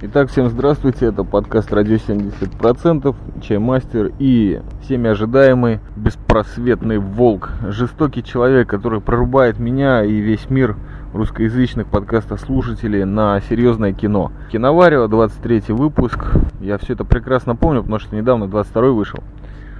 [0.00, 8.68] Итак, всем здравствуйте, это подкаст «Радио 70%», Чаймастер и всеми ожидаемый беспросветный волк, жестокий человек,
[8.68, 10.76] который прорубает меня и весь мир
[11.12, 14.30] русскоязычных подкастослушателей на серьезное кино.
[14.52, 16.26] Киноварио, 23 выпуск,
[16.60, 19.18] я все это прекрасно помню, потому что недавно 22 вышел.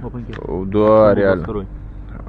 [0.03, 0.33] Опаньки.
[0.65, 1.65] Да, реально.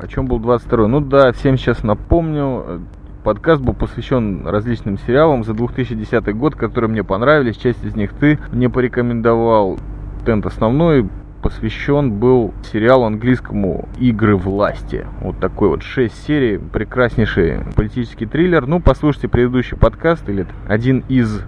[0.01, 2.83] О чем был 22 Ну да, всем сейчас напомню,
[3.23, 7.57] Подкаст был посвящен различным сериалам за 2010 год, которые мне понравились.
[7.57, 9.79] Часть из них ты мне порекомендовал.
[10.25, 11.07] Тент основной
[11.43, 15.07] посвящен был сериалу английскому «Игры власти».
[15.21, 18.67] Вот такой вот 6 серий, прекраснейший политический триллер.
[18.67, 21.43] Ну, послушайте предыдущий подкаст, или один из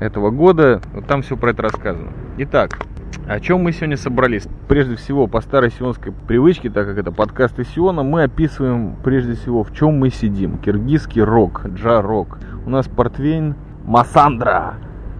[0.00, 2.08] этого года, там все про это рассказано.
[2.38, 2.80] Итак,
[3.26, 4.46] о чем мы сегодня собрались?
[4.68, 9.34] Прежде всего, по старой сионской привычке, так как это подкаст из Сиона, мы описываем прежде
[9.34, 10.58] всего, в чем мы сидим.
[10.58, 12.38] Киргизский рок, джа-рок.
[12.66, 13.54] У нас портвейн
[13.84, 14.74] Масандра,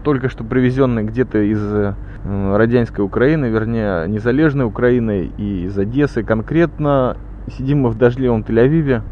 [0.04, 7.16] только что привезенный где-то из э, Родянской Украины, вернее, незалежной Украины и из Одессы конкретно
[7.48, 9.02] Сидим мы в дождливом Тель-Авиве.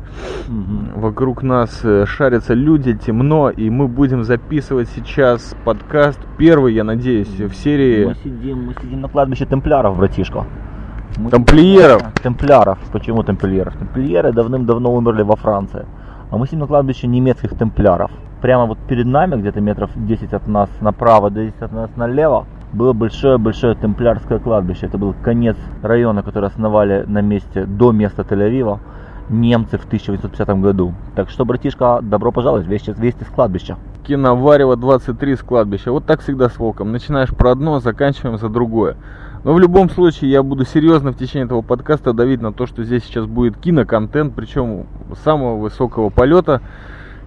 [0.49, 1.01] Угу.
[1.01, 6.21] Вокруг нас э, шарятся люди, темно, и мы будем записывать сейчас подкаст.
[6.39, 8.07] Первый, я надеюсь, в серии.
[8.07, 10.47] Мы сидим, мы сидим на кладбище темпляров, братишка.
[11.17, 12.03] Мы Тамплиеров.
[12.23, 12.79] Темпляров.
[12.93, 13.77] Почему темплиеров?
[13.77, 15.85] Темплиеры давным-давно умерли во Франции.
[16.31, 18.13] А мы сидим на кладбище немецких темпляров.
[18.41, 22.93] Прямо вот перед нами, где-то метров 10 от нас направо, 10 от нас налево, было
[22.93, 24.87] большое-большое темплярское кладбище.
[24.87, 28.79] Это был конец района, который основали на месте, до места Тель-Авива
[29.31, 30.95] немцы в 1850 году.
[31.15, 33.77] Так что, братишка, добро пожаловать, вести, вести с кладбища.
[34.05, 35.93] Киноварево 23 с кладбища.
[35.93, 36.93] Вот так всегда с волком.
[36.93, 38.97] Начинаешь про одно, заканчиваем за другое.
[39.45, 42.85] Но в любом случае я буду серьезно в течение этого подкаста давить на то, что
[42.85, 44.87] здесь сейчас будет киноконтент, причем
[45.25, 46.61] самого высокого полета.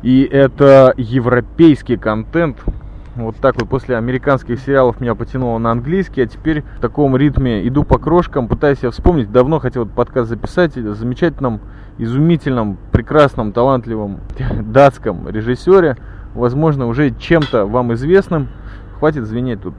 [0.04, 2.58] И это европейский контент,
[3.16, 7.68] вот так вот после американских сериалов меня потянуло на английский, а теперь в таком ритме
[7.68, 9.32] иду по крошкам, пытаюсь я вспомнить.
[9.32, 10.74] Давно хотел этот подкаст записать.
[10.74, 11.62] Замечательном,
[12.00, 14.20] изумительном, прекрасном, талантливом
[14.62, 15.98] датском режиссере.
[16.34, 18.48] Возможно, уже чем-то вам известным.
[18.98, 19.76] Хватит звенеть тут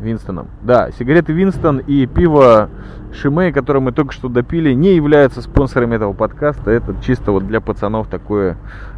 [0.00, 0.48] Винстоном.
[0.62, 2.70] Да, сигареты Винстон и пиво
[3.12, 6.70] Шимей, которое мы только что допили, не являются спонсорами этого подкаста.
[6.70, 8.56] Это чисто вот для пацанов такое.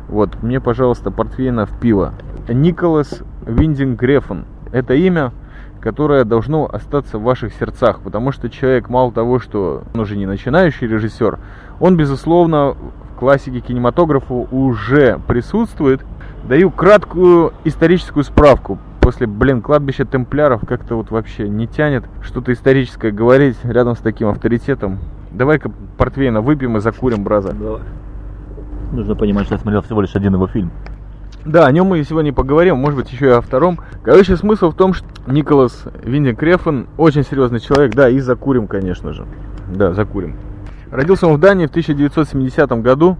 [0.09, 2.15] Вот, мне, пожалуйста, портвейна в пиво.
[2.49, 4.44] Николас Виндинг Грефон.
[4.72, 5.32] Это имя,
[5.81, 10.27] которое должно остаться в ваших сердцах, потому что человек мало того, что он уже не
[10.27, 11.38] начинающий режиссер,
[11.78, 12.75] он, безусловно,
[13.15, 16.05] в классике кинематографа уже присутствует.
[16.49, 18.78] Даю краткую историческую справку.
[19.00, 24.28] После, блин, кладбища темпляров как-то вот вообще не тянет что-то историческое говорить рядом с таким
[24.28, 24.99] авторитетом.
[25.31, 27.53] Давай-ка портвейна выпьем и закурим, браза.
[27.53, 27.82] Давай.
[28.93, 30.71] Нужно понимать, что я смотрел всего лишь один его фильм.
[31.44, 33.78] Да, о нем мы сегодня поговорим, может быть, еще и о втором.
[34.03, 39.12] Короче, смысл в том, что Николас Виндинг Крефен очень серьезный человек, да, и закурим, конечно
[39.12, 39.27] же.
[39.69, 40.37] Да, закурим.
[40.91, 43.19] Родился он в Дании в 1970 году,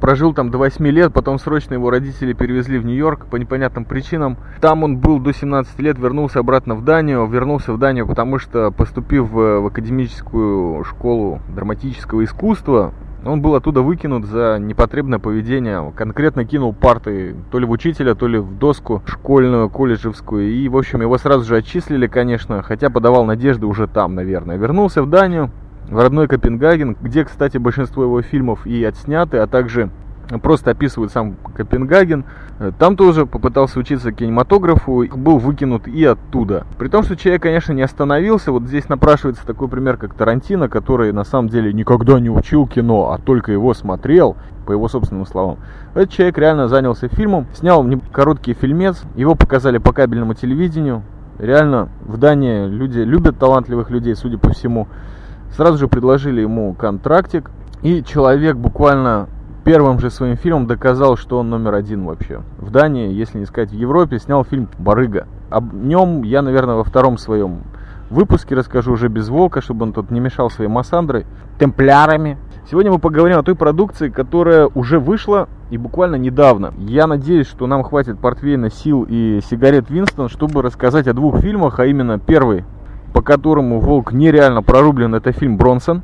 [0.00, 4.38] прожил там до 8 лет, потом срочно его родители перевезли в Нью-Йорк по непонятным причинам.
[4.62, 8.70] Там он был до 17 лет, вернулся обратно в Данию, вернулся в Данию, потому что
[8.70, 15.92] поступив в, в академическую школу драматического искусства, он был оттуда выкинут за непотребное поведение.
[15.96, 20.50] Конкретно кинул парты то ли в учителя, то ли в доску школьную, колледжевскую.
[20.50, 24.56] И, в общем, его сразу же отчислили, конечно, хотя подавал надежды уже там, наверное.
[24.56, 25.50] Вернулся в Данию,
[25.88, 29.90] в родной Копенгаген, где, кстати, большинство его фильмов и отсняты, а также
[30.42, 32.24] просто описывают сам Копенгаген.
[32.78, 36.66] Там тоже попытался учиться кинематографу, был выкинут и оттуда.
[36.78, 38.52] При том, что человек, конечно, не остановился.
[38.52, 43.12] Вот здесь напрашивается такой пример, как Тарантино, который на самом деле никогда не учил кино,
[43.12, 44.36] а только его смотрел,
[44.66, 45.56] по его собственным словам.
[45.94, 51.02] Этот человек реально занялся фильмом, снял короткий фильмец, его показали по кабельному телевидению.
[51.38, 54.86] Реально, в Дании люди любят талантливых людей, судя по всему.
[55.56, 57.50] Сразу же предложили ему контрактик,
[57.80, 59.28] и человек буквально
[59.68, 62.40] первым же своим фильмом доказал, что он номер один вообще.
[62.56, 65.26] В Дании, если не сказать в Европе, снял фильм «Барыга».
[65.50, 67.64] Об нем я, наверное, во втором своем
[68.08, 71.26] выпуске расскажу уже без волка, чтобы он тут не мешал своей массандрой,
[71.60, 72.38] темплярами.
[72.70, 76.72] Сегодня мы поговорим о той продукции, которая уже вышла и буквально недавно.
[76.78, 81.78] Я надеюсь, что нам хватит портвейна сил и сигарет Винстон, чтобы рассказать о двух фильмах,
[81.78, 82.64] а именно первый,
[83.12, 86.00] по которому волк нереально прорублен, это фильм «Бронсон».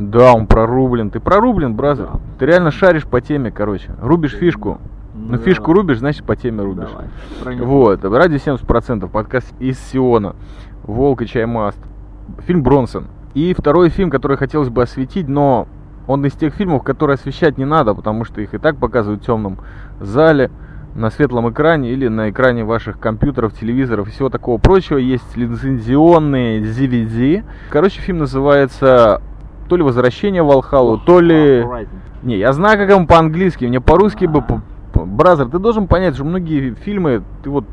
[0.00, 1.10] Да, он прорублен.
[1.10, 2.06] Ты прорублен, бразер?
[2.06, 2.20] Да.
[2.38, 3.90] Ты реально шаришь по теме, короче.
[4.00, 4.80] Рубишь фишку.
[5.14, 6.88] Ну, ну фишку рубишь, значит по теме рубишь.
[7.42, 7.56] Давай.
[7.60, 8.04] Вот.
[8.04, 10.36] Ради 70% подкаст из Сиона.
[10.84, 11.80] Волк и Чаймаст.
[12.46, 13.08] Фильм Бронсон.
[13.34, 15.66] И второй фильм, который хотелось бы осветить, но
[16.06, 19.26] он из тех фильмов, которые освещать не надо, потому что их и так показывают в
[19.26, 19.58] темном
[20.00, 20.50] зале
[20.94, 24.98] на светлом экране или на экране ваших компьютеров, телевизоров и всего такого прочего.
[24.98, 27.44] Есть лицензионные DVD.
[27.70, 29.20] Короче, фильм называется
[29.68, 31.64] то ли «Возвращение в Валхалу», то ли...
[32.22, 34.42] Не, я знаю, как он по-английски, мне по-русски бы...
[34.94, 37.64] Brother, ты должен понять, что многие фильмы, ты вот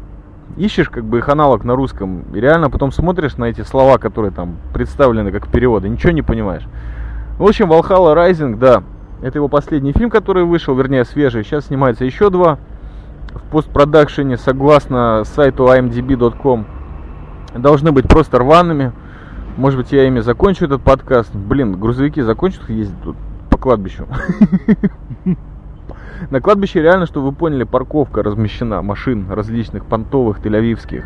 [0.57, 4.31] ищешь как бы их аналог на русском, и реально потом смотришь на эти слова, которые
[4.31, 6.63] там представлены как переводы, ничего не понимаешь.
[7.39, 8.83] В общем, Valhalla Rising, да,
[9.21, 11.43] это его последний фильм, который вышел, вернее, свежий.
[11.43, 12.59] Сейчас снимается еще два
[13.33, 16.65] в постпродакшене, согласно сайту imdb.com.
[17.55, 18.91] Должны быть просто рваными.
[19.57, 21.33] Может быть, я ими закончу этот подкаст.
[21.33, 23.15] Блин, грузовики закончат ездить тут
[23.49, 24.05] по кладбищу.
[26.29, 31.05] На кладбище реально, что вы поняли, парковка размещена машин различных понтовых, тель-авивских.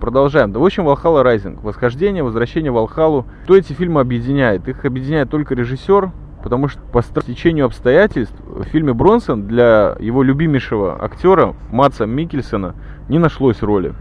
[0.00, 0.52] Продолжаем.
[0.52, 1.58] Да, в общем, Valhalla Rising.
[1.62, 3.26] Восхождение, возвращение Валхалу.
[3.44, 4.68] Кто эти фильмы объединяет?
[4.68, 6.10] Их объединяет только режиссер,
[6.42, 12.74] потому что по стечению обстоятельств в фильме Бронсон для его любимейшего актера Матса Микельсона
[13.08, 13.94] не нашлось роли.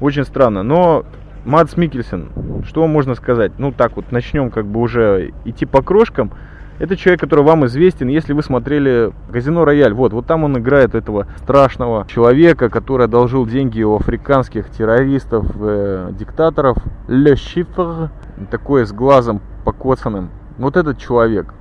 [0.00, 1.04] Очень странно, но
[1.44, 3.52] Матс Микельсон, что можно сказать?
[3.58, 6.32] Ну так вот, начнем как бы уже идти по крошкам.
[6.78, 9.92] Это человек, который вам известен, если вы смотрели «Казино Рояль».
[9.92, 16.10] Вот, вот там он играет этого страшного человека, который одолжил деньги у африканских террористов, э,
[16.18, 16.78] диктаторов.
[17.06, 18.10] Ле Шифр,
[18.50, 20.30] такой с глазом покоцанным.
[20.58, 21.54] Вот этот человек.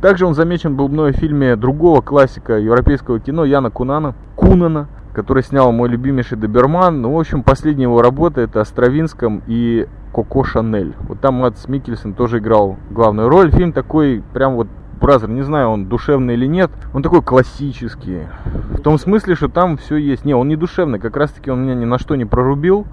[0.00, 5.42] Также он замечен был мной в фильме другого классика европейского кино Яна Кунана, Кунана, который
[5.42, 7.00] снял мой любимейший Доберман.
[7.00, 10.94] Ну, в общем, последняя его работа это «Островинском» и Коко Шанель.
[11.08, 13.50] Вот там Мадс Миккельсен тоже играл главную роль.
[13.50, 14.68] Фильм такой, прям вот
[15.00, 18.26] Brother, не знаю, он душевный или нет, он такой классический.
[18.70, 20.26] В том смысле, что там все есть.
[20.26, 22.86] Не, он не душевный, как раз таки он меня ни на что не прорубил,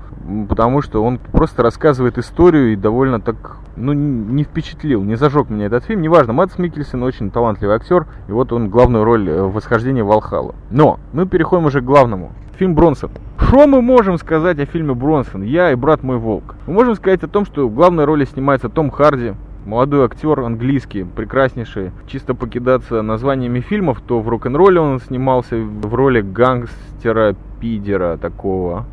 [0.48, 5.66] потому что он просто рассказывает историю и довольно так, ну, не впечатлил, не зажег меня
[5.66, 6.02] этот фильм.
[6.02, 10.56] Неважно, Мадс Миккельсен очень талантливый актер, и вот он главную роль э, в восхождении Валхала.
[10.72, 12.32] Но мы переходим уже к главному.
[12.58, 13.12] Фильм Бронсон.
[13.38, 15.44] Что мы можем сказать о фильме Бронсон?
[15.44, 16.56] Я и брат мой волк.
[16.66, 19.34] Мы можем сказать о том, что в главной роли снимается Том Харди,
[19.68, 21.92] молодой актер английский, прекраснейший.
[22.08, 28.86] Чисто покидаться названиями фильмов, то в рок-н-ролле он снимался в роли гангстера-пидера такого.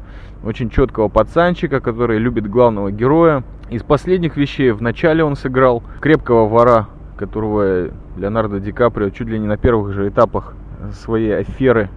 [0.44, 3.44] Очень четкого пацанчика, который любит главного героя.
[3.70, 9.38] Из последних вещей в начале он сыграл крепкого вора, которого Леонардо Ди Каприо чуть ли
[9.38, 10.54] не на первых же этапах
[10.92, 11.88] своей аферы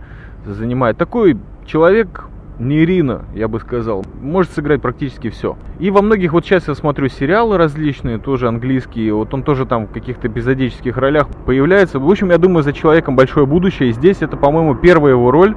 [0.46, 0.98] занимает.
[0.98, 1.36] Такой
[1.66, 2.26] человек
[2.60, 5.58] не Ирина, я бы сказал, может сыграть практически все.
[5.80, 9.88] И во многих, вот сейчас я смотрю сериалы различные, тоже английские, вот он тоже там
[9.88, 12.00] в каких-то эпизодических ролях появляется.
[12.00, 13.90] В общем, я думаю, за человеком большое будущее.
[13.90, 15.56] И здесь это, по-моему, первая его роль,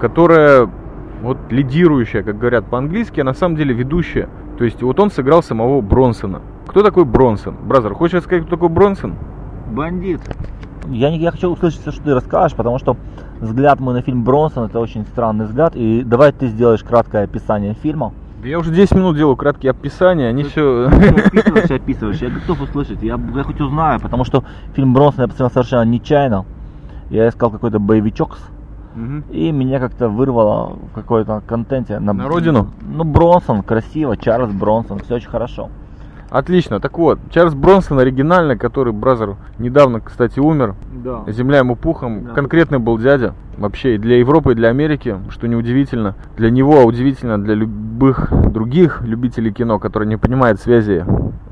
[0.00, 0.68] которая
[1.22, 4.28] вот лидирующая, как говорят по-английски, а на самом деле ведущая.
[4.58, 6.42] То есть вот он сыграл самого Бронсона.
[6.66, 7.56] Кто такой Бронсон?
[7.62, 9.14] Бразер, хочешь сказать, кто такой Бронсон?
[9.70, 10.20] Бандит.
[10.88, 12.96] Я, не, я хочу услышать все, что ты расскажешь, потому что
[13.42, 15.76] взгляд мой на фильм Бронсон это очень странный взгляд.
[15.76, 18.12] И давай ты сделаешь краткое описание фильма.
[18.40, 20.86] Да я уже 10 минут делаю краткие описания, они все...
[21.26, 24.42] Описываешь, описываешь, я готов услышать, я, я хоть узнаю, потому что
[24.74, 26.44] фильм Бронсон я посмотрел совершенно нечаянно.
[27.08, 28.38] Я искал какой-то боевичок,
[28.96, 29.22] угу.
[29.30, 32.00] и меня как-то вырвало в какой-то контенте.
[32.00, 32.70] На, на родину?
[32.80, 35.68] Ну, Бронсон, красиво, Чарльз Бронсон, все очень хорошо.
[36.32, 36.80] Отлично.
[36.80, 40.74] Так вот, Чарльз Бронсон оригинальный, который Бразер недавно, кстати, умер.
[41.04, 41.24] Да.
[41.28, 42.24] Земля ему пухом.
[42.24, 42.30] Да.
[42.32, 43.34] Конкретный был дядя.
[43.58, 46.14] Вообще и для Европы, и для Америки, что неудивительно.
[46.38, 51.04] Для него, а удивительно для любых других любителей кино, которые не понимают связи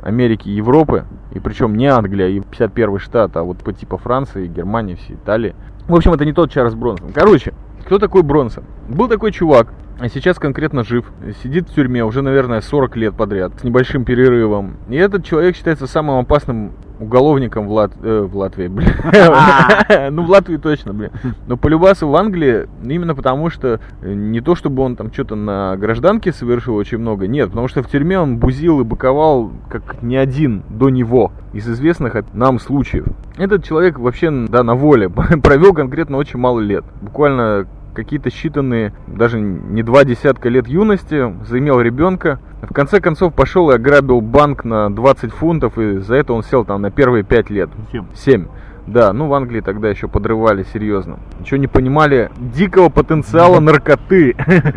[0.03, 1.05] Америки и Европы.
[1.33, 5.55] И причем не Англия и 51 штат, а вот по типу Франции, Германии, всей Италии.
[5.89, 7.13] В общем, это не тот Чарльз Бронсон.
[7.13, 7.53] Короче,
[7.85, 8.65] кто такой Бронсон?
[8.89, 9.75] Был такой чувак,
[10.09, 11.05] сейчас конкретно жив.
[11.43, 14.77] Сидит в тюрьме уже, наверное, 40 лет подряд, с небольшим перерывом.
[14.89, 17.93] И этот человек считается самым опасным уголовником в, Лат...
[18.03, 18.91] э, в Латвии, блин.
[20.11, 21.11] Ну, в Латвии точно, блин.
[21.47, 25.35] Но по любасу в Англии именно потому, что э, не то, чтобы он там что-то
[25.35, 30.03] на гражданке совершил очень много, нет, потому что в тюрьме он бузил и быковал как
[30.03, 33.07] ни один до него из известных нам случаев.
[33.39, 35.09] Этот человек вообще, да, на воле
[35.43, 36.85] провел конкретно очень мало лет.
[37.01, 42.41] Буквально какие-то считанные, даже не два десятка лет юности, заимел ребенка.
[42.63, 46.65] В конце концов пошел и ограбил банк на 20 фунтов, и за это он сел
[46.65, 47.71] там на первые 5 лет.
[47.93, 48.05] 7.
[48.15, 48.47] 7.
[48.87, 51.21] Да, ну в Англии тогда еще подрывали серьезно.
[51.39, 54.35] Ничего не понимали дикого потенциала наркоты.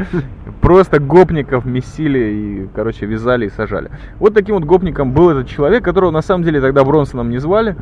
[0.62, 3.90] Просто гопников месили и, короче, вязали и сажали.
[4.20, 7.76] Вот таким вот гопником был этот человек, которого на самом деле тогда Бронсоном не звали.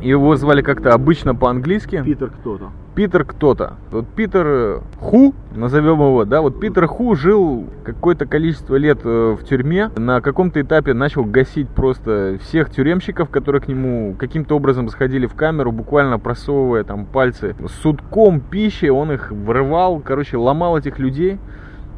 [0.00, 2.02] Его звали как-то обычно по-английски.
[2.04, 2.70] Питер кто-то.
[2.94, 3.74] Питер кто-то.
[3.90, 9.36] Вот Питер э, Ху, назовем его, да, вот Питер Ху жил какое-то количество лет э,
[9.38, 9.90] в тюрьме.
[9.96, 15.34] На каком-то этапе начал гасить просто всех тюремщиков, которые к нему каким-то образом сходили в
[15.34, 21.38] камеру, буквально просовывая там пальцы с сутком пищи, он их вырывал, короче, ломал этих людей.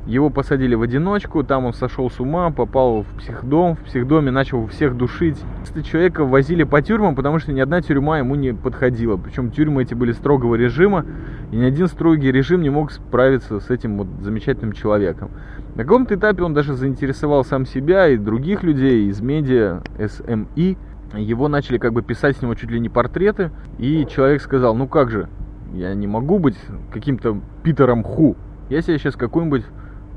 [0.08, 4.66] Его посадили в одиночку, там он сошел с ума, попал в психдом, в психдоме начал
[4.68, 5.36] всех душить.
[5.84, 9.18] Человека возили по тюрьмам, потому что ни одна тюрьма ему не подходила.
[9.18, 11.04] Причем тюрьмы эти были строгого режима,
[11.52, 15.30] и ни один строгий режим не мог справиться с этим вот замечательным человеком.
[15.74, 20.78] На каком-то этапе он даже заинтересовал сам себя и других людей из медиа, СМИ.
[21.16, 24.88] Его начали как бы писать с него чуть ли не портреты, и человек сказал, ну
[24.88, 25.28] как же,
[25.74, 26.56] я не могу быть
[26.90, 28.36] каким-то Питером Ху.
[28.70, 29.64] Я себе сейчас какой-нибудь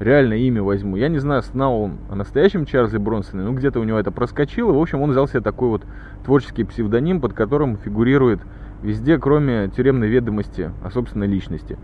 [0.01, 0.96] реальное имя возьму.
[0.96, 4.72] Я не знаю, знал он о настоящем Чарльзе Бронсоне, но где-то у него это проскочило.
[4.72, 5.84] В общем, он взял себе такой вот
[6.25, 8.39] творческий псевдоним, под которым фигурирует
[8.81, 11.77] везде, кроме тюремной ведомости о собственной личности.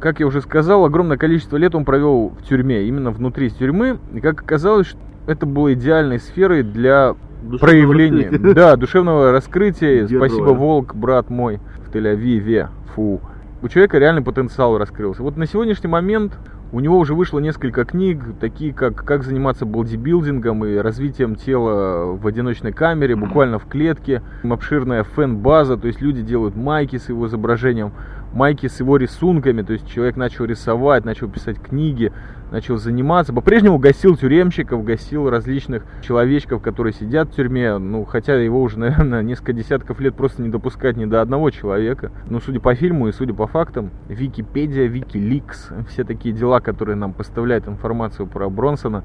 [0.00, 3.98] Как я уже сказал, огромное количество лет он провел в тюрьме, именно внутри тюрьмы.
[4.14, 4.96] И как оказалось,
[5.26, 8.54] это было идеальной сферой для душевного проявления, раскрытия.
[8.54, 10.04] да, душевного раскрытия.
[10.04, 10.58] Где Спасибо, трое?
[10.58, 12.68] Волк, брат мой, в Тель-Авиве.
[12.94, 13.20] Фу.
[13.62, 15.22] У человека реальный потенциал раскрылся.
[15.22, 16.38] Вот на сегодняшний момент
[16.72, 22.26] у него уже вышло несколько книг, такие как «Как заниматься бодибилдингом и развитием тела в
[22.26, 27.92] одиночной камере, буквально в клетке», обширная фэн-база, то есть люди делают майки с его изображением,
[28.32, 32.12] майки с его рисунками, то есть человек начал рисовать, начал писать книги,
[32.50, 33.32] начал заниматься.
[33.32, 37.78] По-прежнему гасил тюремщиков, гасил различных человечков, которые сидят в тюрьме.
[37.78, 42.10] Ну, хотя его уже, наверное, несколько десятков лет просто не допускать ни до одного человека.
[42.28, 47.12] Но судя по фильму и судя по фактам, Википедия, Викиликс, все такие дела, которые нам
[47.12, 49.04] поставляют информацию про Бронсона.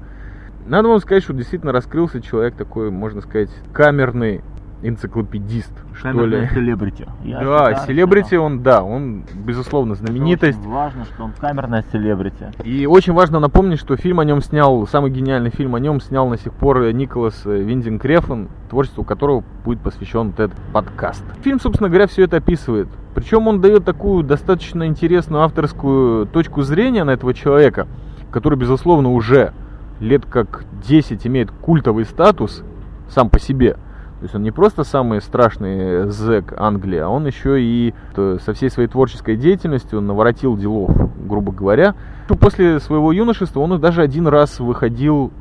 [0.66, 4.42] Надо вам сказать, что действительно раскрылся человек такой, можно сказать, камерный
[4.82, 6.48] энциклопедист, что ли.
[6.52, 7.06] селебрити.
[7.24, 10.58] Да, селебрити он, да, он, безусловно, знаменитость.
[10.58, 12.52] очень важно, что он камерная селебрити.
[12.64, 16.28] И очень важно напомнить, что фильм о нем снял, самый гениальный фильм о нем снял
[16.28, 21.24] на сих пор Николас Виндинг Крефен, творчеству которого будет посвящен этот подкаст.
[21.42, 22.88] Фильм, собственно говоря, все это описывает.
[23.14, 27.86] Причем он дает такую достаточно интересную авторскую точку зрения на этого человека,
[28.30, 29.52] который, безусловно, уже
[30.00, 32.62] лет как 10 имеет культовый статус
[33.08, 33.78] сам по себе–
[34.18, 38.70] то есть он не просто самый страшный зэк Англии, а он еще и со всей
[38.70, 40.90] своей творческой деятельностью наворотил делов,
[41.26, 41.94] грубо говоря.
[42.40, 45.32] После своего юношества он даже один раз выходил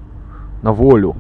[0.62, 1.15] на волю.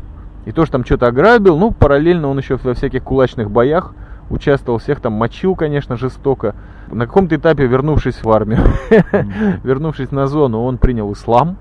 [0.45, 3.93] И тоже там что-то ограбил, ну, параллельно он еще во всяких кулачных боях
[4.29, 6.55] участвовал, всех там мочил, конечно, жестоко.
[6.91, 8.59] На каком-то этапе, вернувшись в армию,
[9.63, 11.57] вернувшись на зону, он принял ислам.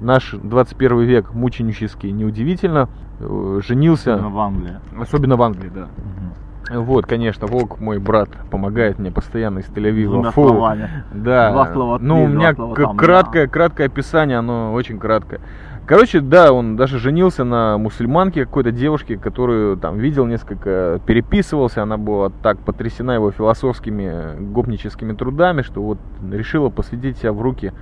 [0.00, 2.88] Наш 21 век мученический, неудивительно.
[3.20, 4.14] Э, женился.
[4.14, 4.76] Особенно в Англии.
[4.98, 5.82] Особенно в Англии, да.
[5.82, 6.82] Угу.
[6.82, 10.32] Вот, конечно, Волк, мой брат, помогает мне постоянно из Тель-Авива.
[10.32, 10.48] Фу.
[10.48, 11.04] Словами.
[11.12, 11.52] Да.
[11.52, 13.52] Два слова ну, у меня там, краткое, да.
[13.52, 15.40] краткое описание, оно очень краткое.
[15.86, 21.96] Короче, да, он даже женился на мусульманке какой-то девушке, которую там видел несколько, переписывался, она
[21.96, 27.72] была так потрясена его философскими гопническими трудами, что вот решила посвятить себя в руки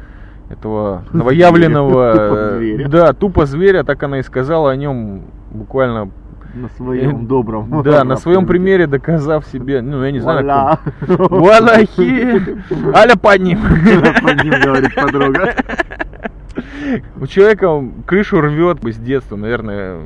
[0.48, 6.10] этого новоявленного, тупо да, тупо зверя, так она и сказала о нем буквально
[6.54, 7.82] на своем добром.
[7.82, 12.40] Да, на своем примере доказав себе, ну, я не знаю, Валахи!
[12.94, 13.58] Аля под ним!
[14.22, 15.54] Под ним, говорит подруга.
[17.20, 20.00] У человека крышу рвет с детства, наверное,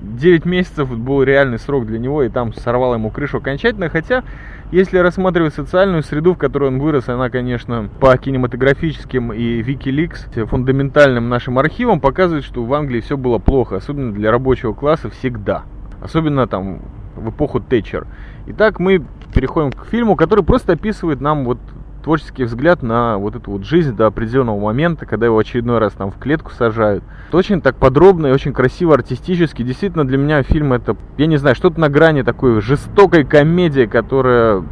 [0.00, 4.24] 9 месяцев был реальный срок для него, и там сорвало ему крышу окончательно, хотя
[4.72, 11.28] если рассматривать социальную среду, в которой он вырос, она, конечно, по кинематографическим и Wikileaks, фундаментальным
[11.28, 15.64] нашим архивам, показывает, что в Англии все было плохо, особенно для рабочего класса всегда.
[16.00, 16.82] Особенно там
[17.16, 18.06] в эпоху Тэтчер.
[18.46, 19.04] Итак, мы
[19.34, 21.58] переходим к фильму, который просто описывает нам вот
[22.02, 26.10] творческий взгляд на вот эту вот жизнь до определенного момента, когда его очередной раз там
[26.10, 27.04] в клетку сажают.
[27.28, 29.62] Это очень так подробно и очень красиво, артистически.
[29.62, 34.64] Действительно, для меня фильм это, я не знаю, что-то на грани такой жестокой комедии, которая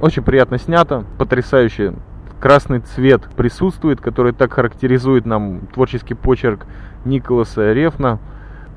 [0.00, 1.94] очень приятно снята, потрясающе.
[2.40, 6.66] Красный цвет присутствует, который так характеризует нам творческий почерк
[7.04, 8.18] Николаса Рефна.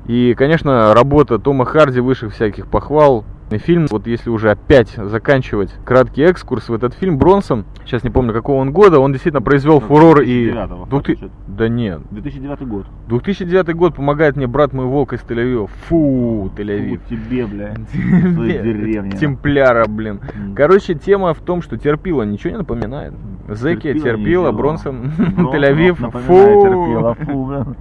[0.06, 3.24] И, конечно, работа Тома Харди выше всяких похвал.
[3.58, 8.32] Фильм, вот если уже опять заканчивать краткий экскурс в этот фильм, Бронсон, сейчас не помню
[8.32, 10.50] какого он года, он действительно произвел ну, фурор и...
[10.88, 11.30] 2000...
[11.48, 12.00] Да нет.
[12.10, 12.86] 2009 год.
[13.08, 15.68] 2009 год помогает мне брат мой волк из Тель-Авива.
[15.88, 17.00] Фу, Тель-Авив.
[17.08, 17.74] Тебе, бля.
[17.92, 19.16] деревня.
[19.16, 20.20] Темпляра, блин.
[20.54, 23.14] Короче, тема в том, что терпила ничего не напоминает.
[23.54, 25.96] Зеки, терпила, Бронсон, Тель-Авив.
[25.96, 26.62] Фу.
[26.62, 27.76] терпила, фу.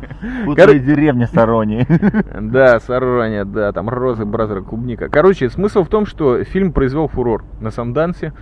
[0.46, 1.86] Фу, деревня Сарони.
[2.40, 5.10] Да, Сарония, да, там розы, бразеры, клубника.
[5.10, 8.34] Короче, смысл в том, что фильм произвел фурор на Самдансе,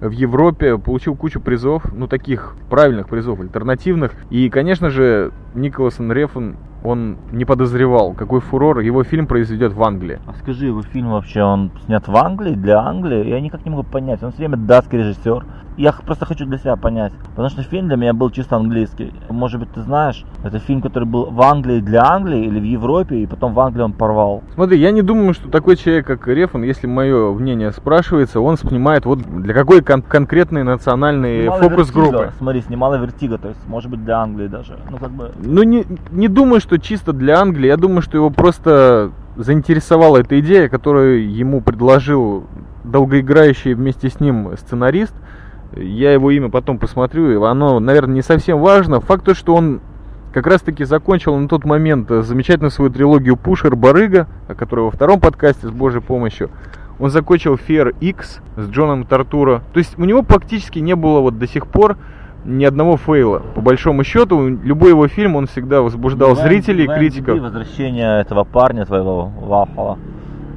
[0.00, 4.12] в Европе, получил кучу призов, ну таких правильных призов, альтернативных.
[4.30, 10.20] И, конечно же, Николасон Рефн он не подозревал, какой фурор его фильм произведет в Англии.
[10.26, 13.28] А скажи, его фильм вообще, он снят в Англии, для Англии?
[13.28, 14.22] Я никак не могу понять.
[14.22, 15.44] Он все время датский режиссер.
[15.76, 17.12] Я просто хочу для себя понять.
[17.30, 19.12] Потому что фильм для меня был чисто английский.
[19.28, 23.16] Может быть, ты знаешь, это фильм, который был в Англии для Англии или в Европе,
[23.16, 24.44] и потом в Англии он порвал.
[24.54, 29.04] Смотри, я не думаю, что такой человек, как Рефн, если мое мнение спрашивается, он снимает
[29.04, 32.32] вот для какой кон- конкретной национальной фокус-группы.
[32.38, 34.78] Смотри, снимала Vertigo, то есть, может быть, для Англии даже.
[34.90, 35.32] Ну, как бы...
[35.42, 37.66] Ну, не, не думаю, что чисто для Англии.
[37.66, 42.44] Я думаю, что его просто заинтересовала эта идея, которую ему предложил
[42.84, 45.14] долгоиграющий вместе с ним сценарист.
[45.76, 49.00] Я его имя потом посмотрю, оно, наверное, не совсем важно.
[49.00, 49.80] Факт то, что он
[50.32, 54.90] как раз таки закончил на тот момент замечательную свою трилогию Пушер Барыга, о которой во
[54.90, 56.50] втором подкасте с Божьей помощью.
[56.98, 59.62] Он закончил Фер X с Джоном Тартуро.
[59.72, 61.96] То есть у него практически не было вот до сих пор
[62.44, 63.40] ни одного фейла.
[63.54, 67.38] По большому счету, любой его фильм, он всегда возбуждал зрителей и критиков.
[67.38, 69.98] Возвращение этого парня твоего Вафала,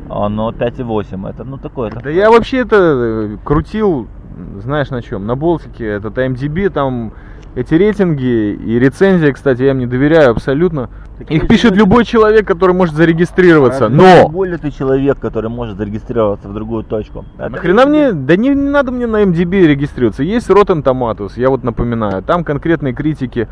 [0.10, 1.30] оно 5,8.
[1.30, 1.92] Это ну такое.
[1.92, 4.08] Да я вообще это э, крутил,
[4.62, 7.14] знаешь на чем, на болтике, этот IMDb, там
[7.56, 10.90] эти рейтинги и рецензии, кстати, я им не доверяю абсолютно.
[11.18, 11.80] Так Их пишет человек...
[11.80, 14.30] любой человек, который может зарегистрироваться, а но...
[14.30, 17.26] Более ты человек, который может зарегистрироваться в другую точку.
[17.38, 20.22] А Нахрена мне, да не, не надо мне на MDB регистрироваться.
[20.22, 23.48] Есть Rotten Tomatoes, я вот напоминаю, там конкретные критики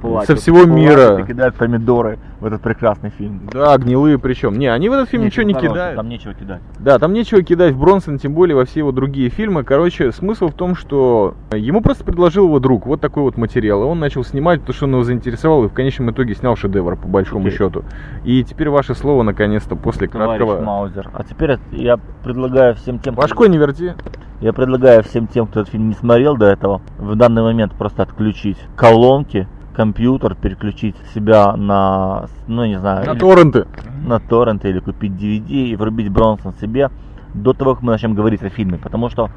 [0.00, 1.20] плачут, со всего мира.
[1.20, 3.48] И кидают помидоры в этот прекрасный фильм.
[3.52, 4.58] Да, гнилые причем.
[4.58, 5.96] Не, они в этот фильм ничего, ничего не кидают.
[5.96, 6.60] Там нечего кидать.
[6.78, 9.64] Да, там нечего кидать в Бронсон, тем более во все его другие фильмы.
[9.64, 13.82] Короче, смысл в том, что ему просто предложил его друг вот такой вот материал.
[13.82, 16.96] И он начал снимать, потому что он его заинтересовал, и в конечном итоге снял шедевр,
[16.96, 17.56] по большому okay.
[17.56, 17.84] счету.
[18.24, 20.64] И теперь ваше слово, наконец-то, после Товарищ краткого...
[20.64, 21.10] Маузер.
[21.12, 23.14] А теперь я предлагаю всем тем...
[23.14, 23.92] Башкой не верти.
[24.40, 28.02] Я предлагаю всем тем, кто этот фильм не смотрел до этого, в данный момент просто
[28.02, 33.66] отключить колонки, компьютер, переключить себя на, ну не знаю, на или, торренты.
[34.04, 36.90] На торренты или купить DVD и врубить Бронсон себе
[37.34, 38.78] до того, как мы начнем говорить о фильме.
[38.78, 39.30] Потому что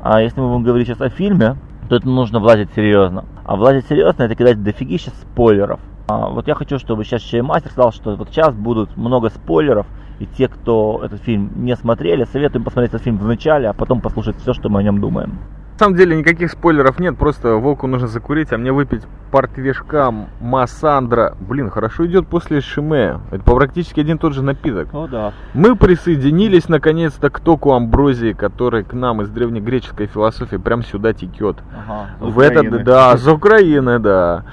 [0.00, 1.56] а если мы будем говорить сейчас о фильме,
[1.88, 3.24] то это нужно влазить серьезно.
[3.44, 5.78] А влазить серьезно это кидать дофигища спойлеров.
[6.08, 9.86] А вот я хочу, чтобы сейчас Чаймастер сказал, что вот сейчас будут много спойлеров,
[10.18, 14.00] и те, кто этот фильм не смотрели, советуем посмотреть этот фильм в начале, а потом
[14.00, 15.38] послушать все, что мы о нем думаем.
[15.82, 21.34] На самом деле никаких спойлеров нет, просто волку нужно закурить, а мне выпить портвешка Массандра.
[21.40, 23.18] Блин, хорошо идет после Шиме.
[23.32, 24.94] Это практически один и тот же напиток.
[24.94, 25.32] О, да.
[25.54, 31.56] Мы присоединились наконец-то к току амброзии, который к нам из древнегреческой философии прям сюда текет.
[31.76, 34.44] Ага, В этот, да, с Украины, да.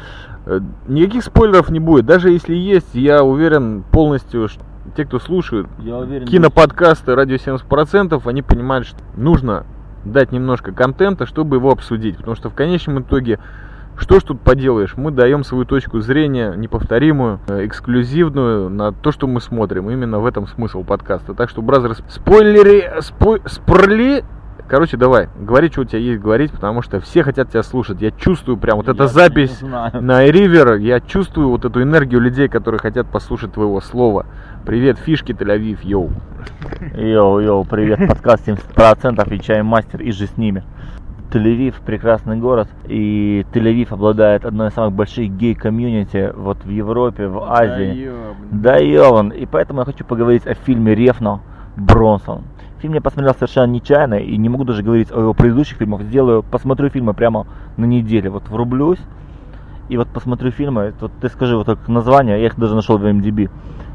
[0.47, 2.07] Э, никаких спойлеров не будет.
[2.07, 4.63] Даже если есть, я уверен полностью, что
[4.97, 9.67] те, кто слушают я уверен, киноподкасты радио 70%, они понимают, что нужно
[10.05, 12.17] дать немножко контента, чтобы его обсудить.
[12.17, 13.39] Потому что в конечном итоге,
[13.97, 19.27] что ж тут поделаешь, мы даем свою точку зрения, неповторимую, э, эксклюзивную на то, что
[19.27, 19.89] мы смотрим.
[19.89, 21.33] Именно в этом смысл подкаста.
[21.33, 24.23] Так что, бразеры, спойлери, спой, спорли,
[24.69, 28.01] Короче, давай, говори, что у тебя есть говорить, потому что все хотят тебя слушать.
[28.01, 32.79] Я чувствую прям вот эта запись на Ривер, я чувствую вот эту энергию людей, которые
[32.79, 34.27] хотят послушать твоего слова.
[34.65, 36.11] Привет, фишки Тель-Авив, йоу.
[36.95, 40.63] Yo, yo, привет, подкаст 70% и чай мастер, иже с ними.
[41.31, 47.41] Тель-Авив прекрасный город, и Тель-Авив обладает одной из самых больших гей-комьюнити вот в Европе, в
[47.49, 48.11] Азии.
[48.51, 49.29] Да, ёбан.
[49.29, 51.41] И поэтому я хочу поговорить о фильме Рефна
[51.75, 52.43] Бронсон.
[52.79, 56.03] Фильм я посмотрел совершенно нечаянно и не могу даже говорить о его предыдущих фильмах.
[56.03, 58.31] Сделаю, посмотрю фильмы прямо на неделю.
[58.33, 58.99] Вот врублюсь
[59.89, 60.93] и вот посмотрю фильмы.
[60.99, 63.49] Вот ты скажи вот только название, я их даже нашел в IMDb.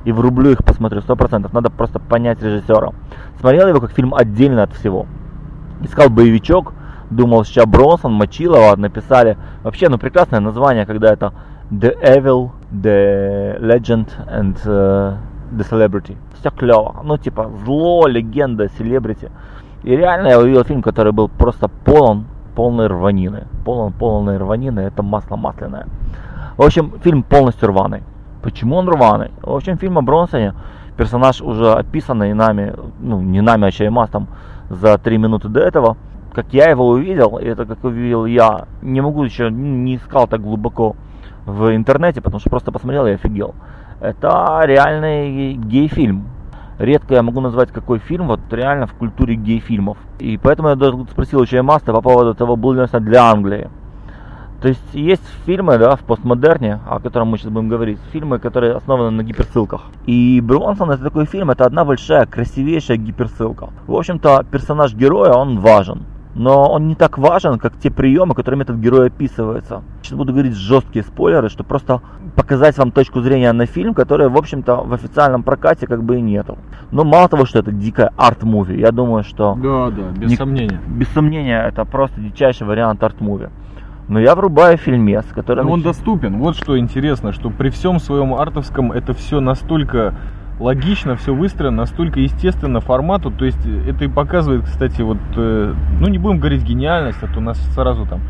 [0.05, 1.53] И врублю их, посмотрю, сто процентов.
[1.53, 2.91] Надо просто понять режиссера.
[3.41, 5.07] Смотрел его как фильм отдельно от всего.
[5.83, 6.73] Искал боевичок,
[7.11, 9.37] думал, сейчас Бронсон, Мочилова написали.
[9.63, 11.33] Вообще, ну прекрасное название, когда это
[11.71, 15.17] The Evil, The Legend and uh,
[15.53, 16.17] The Celebrity.
[16.39, 16.97] Все клево.
[17.03, 19.31] Ну, типа, зло, легенда, селебрити.
[19.83, 23.47] И реально я увидел фильм, который был просто полон полной рванины.
[23.65, 25.87] Полон полной рванины, это масло масляное.
[26.57, 28.03] В общем, фильм полностью рваный.
[28.45, 29.31] Почему он рваный?
[29.41, 30.53] В общем, фильм о Бронсоне,
[30.99, 34.29] персонаж уже описанный нами, ну, не нами, а Чаймастом,
[34.69, 35.97] за три минуты до этого.
[36.35, 40.95] Как я его увидел, это как увидел я, не могу еще, не искал так глубоко
[41.47, 43.55] в интернете, потому что просто посмотрел и офигел.
[44.03, 46.27] Это реальный гей-фильм.
[46.79, 49.97] Редко я могу назвать какой фильм, вот реально в культуре гей-фильмов.
[50.19, 53.71] И поэтому я даже спросил у Чаймаста по поводу того, был ли он для Англии.
[54.65, 58.73] То есть есть фильмы, да, в постмодерне, о котором мы сейчас будем говорить, фильмы, которые
[58.73, 59.83] основаны на гиперссылках.
[60.07, 63.69] И Бронсон это такой фильм, это одна большая, красивейшая гиперссылка.
[63.87, 68.63] В общем-то, персонаж героя, он важен но он не так важен, как те приемы, которыми
[68.63, 69.83] этот герой описывается.
[70.03, 72.01] Сейчас буду говорить жесткие спойлеры, чтобы просто
[72.35, 76.21] показать вам точку зрения на фильм, который, в общем-то, в официальном прокате как бы и
[76.21, 76.59] нету.
[76.91, 79.55] Но мало того, что это дикая арт-муви, я думаю, что...
[79.63, 80.81] Да, да, без не, сомнения.
[80.89, 83.51] Без сомнения, это просто дичайший вариант арт-муви.
[84.09, 85.65] Но я врубаю фильмец, который...
[85.65, 86.39] Но он доступен.
[86.39, 90.15] Вот что интересно, что при всем своем артовском это все настолько
[90.61, 96.07] логично все выстроено, настолько естественно формату, то есть это и показывает, кстати, вот, э, ну
[96.07, 98.21] не будем говорить гениальность, а то у нас сразу там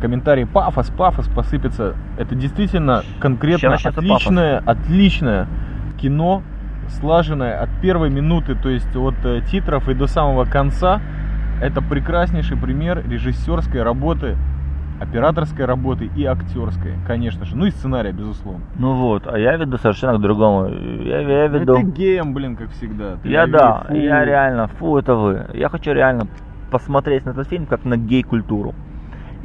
[0.00, 1.94] комментарии пафос, пафос посыпется.
[2.18, 5.48] Это действительно конкретно отличное, отличное
[6.00, 6.42] кино,
[7.00, 11.00] слаженное от первой минуты, то есть от э, титров и до самого конца.
[11.62, 14.36] Это прекраснейший пример режиссерской работы
[15.00, 17.56] операторской работы и актерской, конечно же.
[17.56, 18.62] Ну и сценария, безусловно.
[18.78, 20.68] Ну вот, а я веду совершенно к другому.
[20.68, 21.74] Я, я ну, веду...
[21.76, 23.16] Ты геем, блин, как всегда.
[23.22, 23.94] Ты я да, фу.
[23.94, 25.46] я реально, фу, это вы.
[25.54, 26.28] Я хочу реально
[26.70, 28.74] посмотреть на этот фильм как на гей-культуру.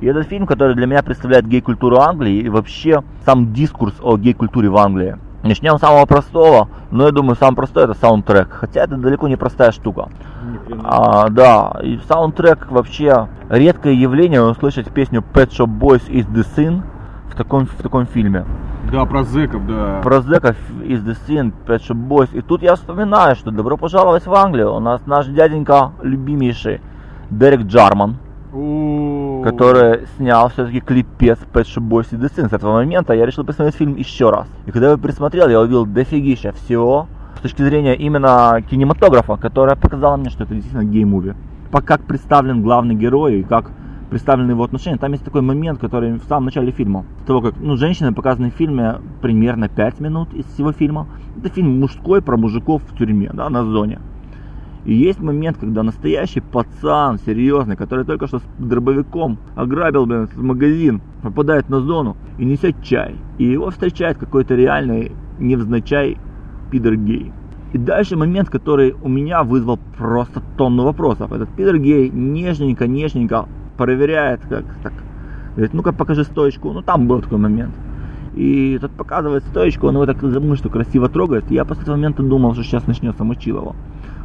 [0.01, 4.69] И этот фильм, который для меня представляет гей-культуру Англии и вообще сам дискурс о гей-культуре
[4.69, 5.17] в Англии.
[5.43, 8.49] Начнем с самого простого, но я думаю, самый простой это саундтрек.
[8.51, 10.09] Хотя это далеко не простая штука.
[10.83, 16.81] А, да, и саундтрек вообще редкое явление услышать песню Pet Shop Boys is the Sin
[17.31, 18.45] в таком, в таком фильме.
[18.91, 20.01] Да, про зэков, да.
[20.03, 22.29] Про зэков is the Sin, Pet Shop Boys.
[22.33, 24.73] И тут я вспоминаю, что добро пожаловать в Англию.
[24.73, 26.81] У нас наш дяденька любимейший
[27.29, 28.17] Дерек Джарман
[29.43, 32.49] который снял все-таки клипец Pet Shop Boys и The Sin.
[32.49, 34.47] С этого момента я решил посмотреть фильм еще раз.
[34.65, 40.17] И когда я присмотрел, я увидел дофигища всего с точки зрения именно кинематографа, которая показала
[40.17, 41.35] мне, что это действительно гей-муви.
[41.85, 43.71] Как представлен главный герой и как
[44.09, 44.97] представлены его отношения.
[44.97, 47.05] Там есть такой момент, который в самом начале фильма.
[47.25, 51.07] Того, как ну, женщины показаны в фильме примерно 5 минут из всего фильма.
[51.37, 53.99] Это фильм мужской про мужиков в тюрьме, да, на зоне.
[54.85, 61.01] И есть момент, когда настоящий пацан, серьезный, который только что с дробовиком ограбил блин, магазин,
[61.21, 63.15] попадает на зону и несет чай.
[63.37, 66.17] И его встречает какой-то реальный невзначай
[66.71, 67.31] пидор гей.
[67.73, 71.31] И дальше момент, который у меня вызвал просто тонну вопросов.
[71.31, 74.93] Этот пидор гей нежненько, нежненько проверяет, как так,
[75.55, 76.71] говорит, ну-ка покажи стоечку.
[76.73, 77.73] Ну там был такой момент.
[78.35, 81.51] И тот показывает стоечку, он его так за мышцу красиво трогает.
[81.51, 83.75] И я после этого момента думал, что сейчас начнется мочилово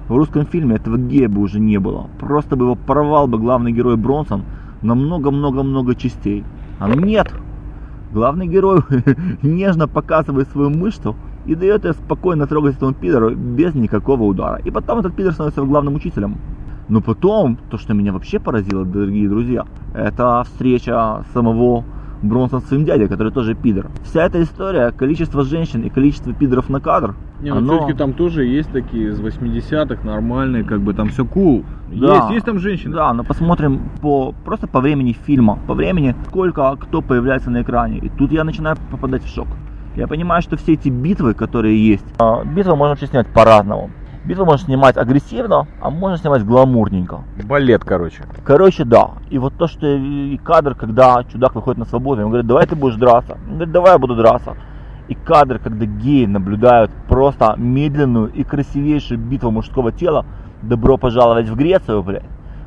[0.08, 2.08] в русском фильме этого гея бы уже не было.
[2.18, 4.44] Просто бы его порвал бы главный герой Бронсон
[4.82, 6.44] на много-много-много частей.
[6.78, 7.32] А нет.
[8.12, 8.80] Главный герой
[9.42, 14.60] нежно показывает свою мышцу и дает ее спокойно трогать этому пидору без никакого удара.
[14.64, 16.38] И потом этот пидор становится главным учителем.
[16.88, 21.84] Но потом, то, что меня вообще поразило, дорогие друзья, это встреча самого
[22.22, 23.90] Бронсон с своим дядей, который тоже пидор.
[24.04, 27.74] Вся эта история, количество женщин и количество пидоров на кадр, не, ну оно...
[27.74, 31.64] все-таки там тоже есть такие из 80-х, нормальные, как бы там все cool.
[31.92, 32.94] Да, есть, есть там женщины.
[32.94, 37.98] Да, но посмотрим по просто по времени фильма, по времени, сколько кто появляется на экране.
[37.98, 39.48] И тут я начинаю попадать в шок.
[39.96, 43.90] Я понимаю, что все эти битвы, которые есть, а, битвы можно вообще снять по-разному.
[44.24, 47.22] Битву можно снимать агрессивно, а можно снимать гламурненько.
[47.44, 48.24] Балет, короче.
[48.42, 49.10] Короче, да.
[49.28, 52.74] И вот то, что и кадр, когда чудак выходит на свободу, он говорит, давай ты
[52.74, 53.38] будешь драться.
[53.46, 54.56] Он говорит, давай я буду драться.
[55.08, 60.24] И кадр, когда геи наблюдают просто медленную и красивейшую битву мужского тела,
[60.62, 62.24] добро пожаловать в Грецию, блядь.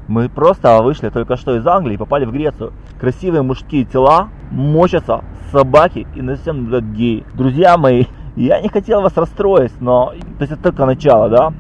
[0.07, 2.71] Мы просто вышли только что из Англии и попали в Грецию.
[2.99, 7.25] Красивые мужские тела, мочатся собаки и на всем наблюдают геи.
[7.33, 8.05] Друзья мои,
[8.37, 11.53] я не хотел вас расстроить, но то есть это только начало, да.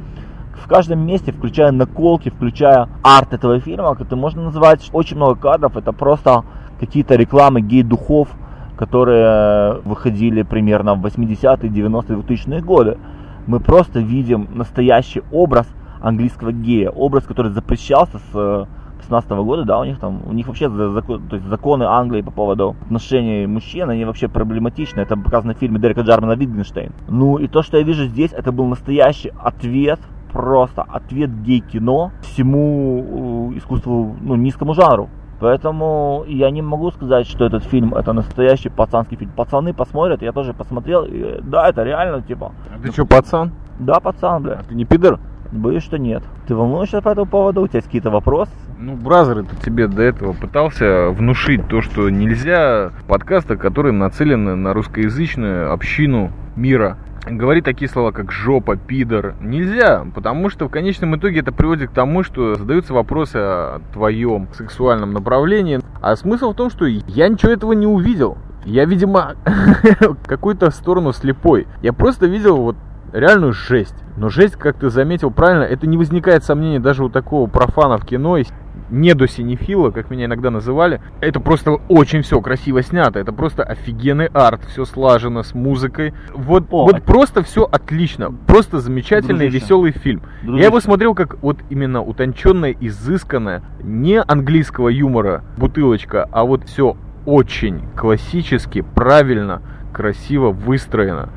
[0.53, 5.75] В каждом месте, включая наколки, включая арт этого фильма, это можно назвать очень много кадров.
[5.75, 6.43] Это просто
[6.79, 8.29] какие-то рекламы гей-духов,
[8.77, 12.97] которые выходили примерно в 80-е, 90-е, 2000-е годы.
[13.45, 15.67] Мы просто видим настоящий образ
[16.01, 18.67] английского гея, образ, который запрещался с
[19.07, 22.31] 16 года, да, у них там, у них вообще закон, то есть законы Англии по
[22.31, 25.01] поводу отношений мужчин, они вообще проблематичны.
[25.01, 26.91] Это показано в фильме Дерека Джармана «Витгенштейн».
[27.07, 29.99] Ну и то, что я вижу здесь, это был настоящий ответ,
[30.31, 35.09] просто ответ гей-кино всему э, искусству, ну, низкому жанру.
[35.39, 39.31] Поэтому я не могу сказать, что этот фильм это настоящий пацанский фильм.
[39.35, 41.05] Пацаны посмотрят, я тоже посмотрел.
[41.05, 42.51] И, да, это реально типа.
[42.75, 43.51] А ты что, пацан?
[43.79, 44.53] Да, пацан, бля.
[44.59, 45.19] А ты не пидор?
[45.51, 46.23] Боюсь, что нет.
[46.47, 47.61] Ты волнуешься по этому поводу?
[47.61, 48.51] У тебя есть какие-то вопросы?
[48.79, 54.73] Ну, Бразер, это тебе до этого пытался внушить то, что нельзя подкасты, которые нацелены на
[54.73, 56.97] русскоязычную общину мира,
[57.29, 61.93] говорить такие слова, как жопа, пидор, нельзя, потому что в конечном итоге это приводит к
[61.93, 65.79] тому, что задаются вопросы о твоем сексуальном направлении.
[66.01, 68.37] А смысл в том, что я ничего этого не увидел.
[68.65, 69.35] Я, видимо,
[70.25, 71.67] какую-то сторону слепой.
[71.81, 72.75] Я просто видел вот
[73.19, 73.95] реальную жесть.
[74.15, 78.05] Но жесть, как ты заметил правильно, это не возникает сомнений даже у такого профана в
[78.05, 78.37] кино,
[78.89, 81.01] не до синефила, как меня иногда называли.
[81.19, 83.19] Это просто очень все красиво снято.
[83.19, 84.61] Это просто офигенный арт.
[84.65, 86.13] Все слажено с музыкой.
[86.33, 88.31] Вот, вот просто все отлично.
[88.31, 89.59] Просто замечательный, Дружище.
[89.65, 90.21] веселый фильм.
[90.41, 90.61] Дружище.
[90.61, 96.95] Я его смотрел как вот именно утонченная, изысканная, не английского юмора бутылочка, а вот все
[97.25, 101.29] очень классически, правильно, красиво выстроено.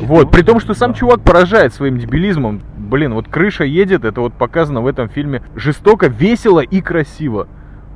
[0.00, 0.98] Вот, при том, что сам да.
[0.98, 2.60] чувак поражает своим дебилизмом.
[2.76, 7.48] Блин, вот крыша едет, это вот показано в этом фильме жестоко, весело и красиво.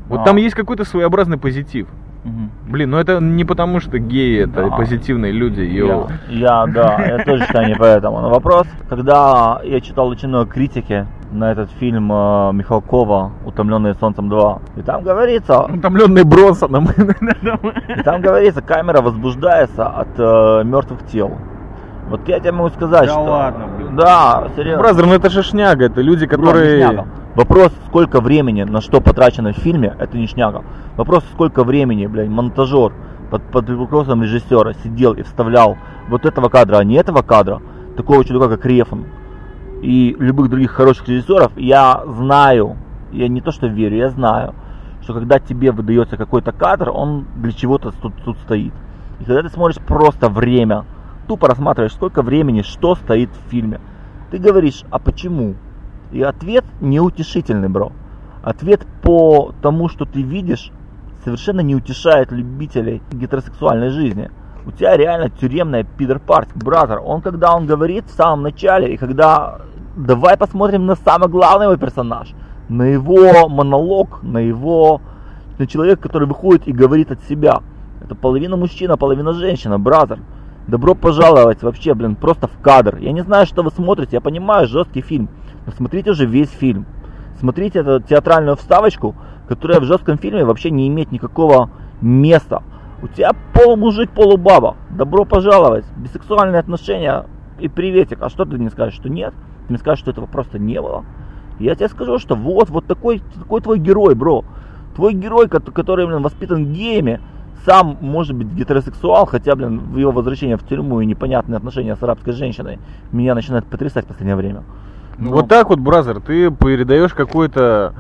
[0.08, 0.24] Вот а.
[0.24, 1.88] там есть какой-то своеобразный позитив.
[2.24, 2.72] Угу.
[2.72, 4.76] Блин, ну это не потому, что геи это да.
[4.76, 5.60] позитивные люди.
[5.60, 8.20] Я, я, да, я тоже считаю не поэтому.
[8.20, 14.32] Но вопрос, когда я читал очень много критики на этот фильм э, Михалкова «Утомленные солнцем
[14.32, 14.62] 2».
[14.76, 15.60] И там говорится...
[15.60, 16.86] Утомленные Бронсоном.
[17.88, 21.36] И там говорится, камера возбуждается от э, мертвых тел.
[22.08, 23.24] Вот я тебе могу сказать, да что...
[23.24, 23.96] ладно, блин.
[23.96, 24.82] Да, серьезно.
[24.82, 26.88] Brother, ну это же шняга, это люди, которые...
[26.88, 30.64] Бро, Вопрос, сколько времени на что потрачено в фильме, это не шняга.
[30.96, 32.94] Вопрос, сколько времени, блядь, монтажер
[33.30, 35.76] под, под руководством режиссера сидел и вставлял
[36.08, 37.60] вот этого кадра, а не этого кадра,
[37.94, 39.04] такого чудака, как Рефн,
[39.82, 42.78] и любых других хороших режиссеров, я знаю,
[43.12, 44.54] я не то что верю, я знаю,
[45.02, 48.72] что когда тебе выдается какой-то кадр, он для чего-то тут, тут стоит.
[49.20, 50.86] И когда ты смотришь просто время,
[51.26, 53.80] тупо рассматриваешь, сколько времени, что стоит в фильме.
[54.30, 55.54] Ты говоришь, а почему?
[56.12, 57.92] И ответ неутешительный, бро.
[58.42, 60.70] Ответ по тому, что ты видишь,
[61.24, 64.30] совершенно не утешает любителей гетеросексуальной жизни.
[64.64, 67.00] У тебя реально тюремная пидор-парт, бразер.
[67.04, 69.60] Он когда он говорит в самом начале, и когда...
[69.96, 72.34] Давай посмотрим на самый главный его персонаж.
[72.68, 75.00] На его монолог, на его...
[75.58, 77.62] На человека, который выходит и говорит от себя.
[78.02, 80.20] Это половина мужчина, половина женщина, бразер.
[80.66, 82.96] Добро пожаловать вообще, блин, просто в кадр.
[82.96, 85.28] Я не знаю, что вы смотрите, я понимаю, жесткий фильм.
[85.64, 86.86] Но смотрите уже весь фильм.
[87.38, 89.14] Смотрите эту театральную вставочку,
[89.46, 92.64] которая в жестком фильме вообще не имеет никакого места.
[93.00, 94.76] У тебя полумужик, полубаба.
[94.90, 95.84] Добро пожаловать.
[95.96, 97.26] Бисексуальные отношения
[97.60, 98.18] и приветик.
[98.22, 99.34] А что ты мне скажешь, что нет?
[99.66, 101.04] Ты мне скажешь, что этого просто не было?
[101.60, 104.44] Я тебе скажу, что вот, вот такой, такой твой герой, бро.
[104.96, 107.20] Твой герой, который, блин, воспитан геями,
[107.66, 112.02] сам может быть гетеросексуал, хотя, блин, в его возвращение в тюрьму и непонятные отношения с
[112.02, 112.78] арабской женщиной
[113.12, 114.62] меня начинает потрясать в последнее время.
[115.18, 117.94] Ну, вот так вот, бразер, ты передаешь какой-то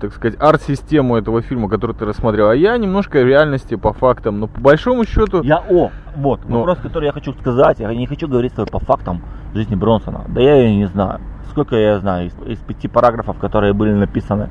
[0.00, 4.48] так сказать, арт-систему этого фильма, который ты рассмотрел, а я немножко реальности по фактам, но
[4.48, 5.40] по большому счету...
[5.42, 6.58] Я, о, вот, но...
[6.58, 9.22] вопрос, который я хочу сказать, я не хочу говорить с тобой по фактам
[9.54, 13.72] жизни Бронсона, да я ее не знаю, сколько я знаю из, из пяти параграфов, которые
[13.72, 14.48] были написаны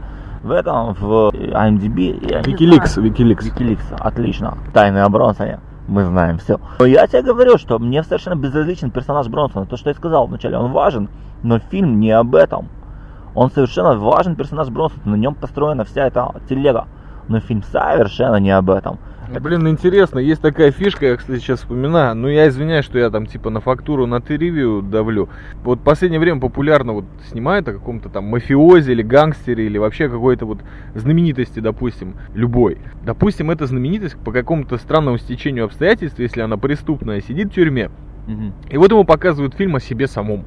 [0.47, 2.19] в этом, в IMDb.
[2.43, 3.43] Wikileaks, Wikileaks.
[3.43, 4.57] Wikileaks, отлично.
[4.73, 5.59] Тайны о Бронсоне.
[5.87, 6.59] Мы знаем все.
[6.79, 9.65] Но я тебе говорю, что мне совершенно безразличен персонаж Бронсона.
[9.65, 11.09] То, что я сказал вначале, он важен,
[11.43, 12.69] но фильм не об этом.
[13.35, 16.87] Он совершенно важен персонаж Бронсона, на нем построена вся эта телега.
[17.27, 18.99] Но фильм совершенно не об этом.
[19.29, 23.25] Блин, интересно, есть такая фишка, я, кстати, сейчас вспоминаю, ну я извиняюсь, что я там
[23.25, 25.27] типа на фактуру, на Т-ревью давлю.
[25.63, 30.07] Вот в последнее время популярно вот снимают о каком-то там мафиозе или гангстере или вообще
[30.07, 30.59] какой-то вот
[30.95, 32.77] знаменитости, допустим, любой.
[33.03, 37.91] Допустим, эта знаменитость по какому-то странному стечению обстоятельств, если она преступная, сидит в тюрьме.
[38.69, 40.45] И вот ему показывают фильм о себе самом.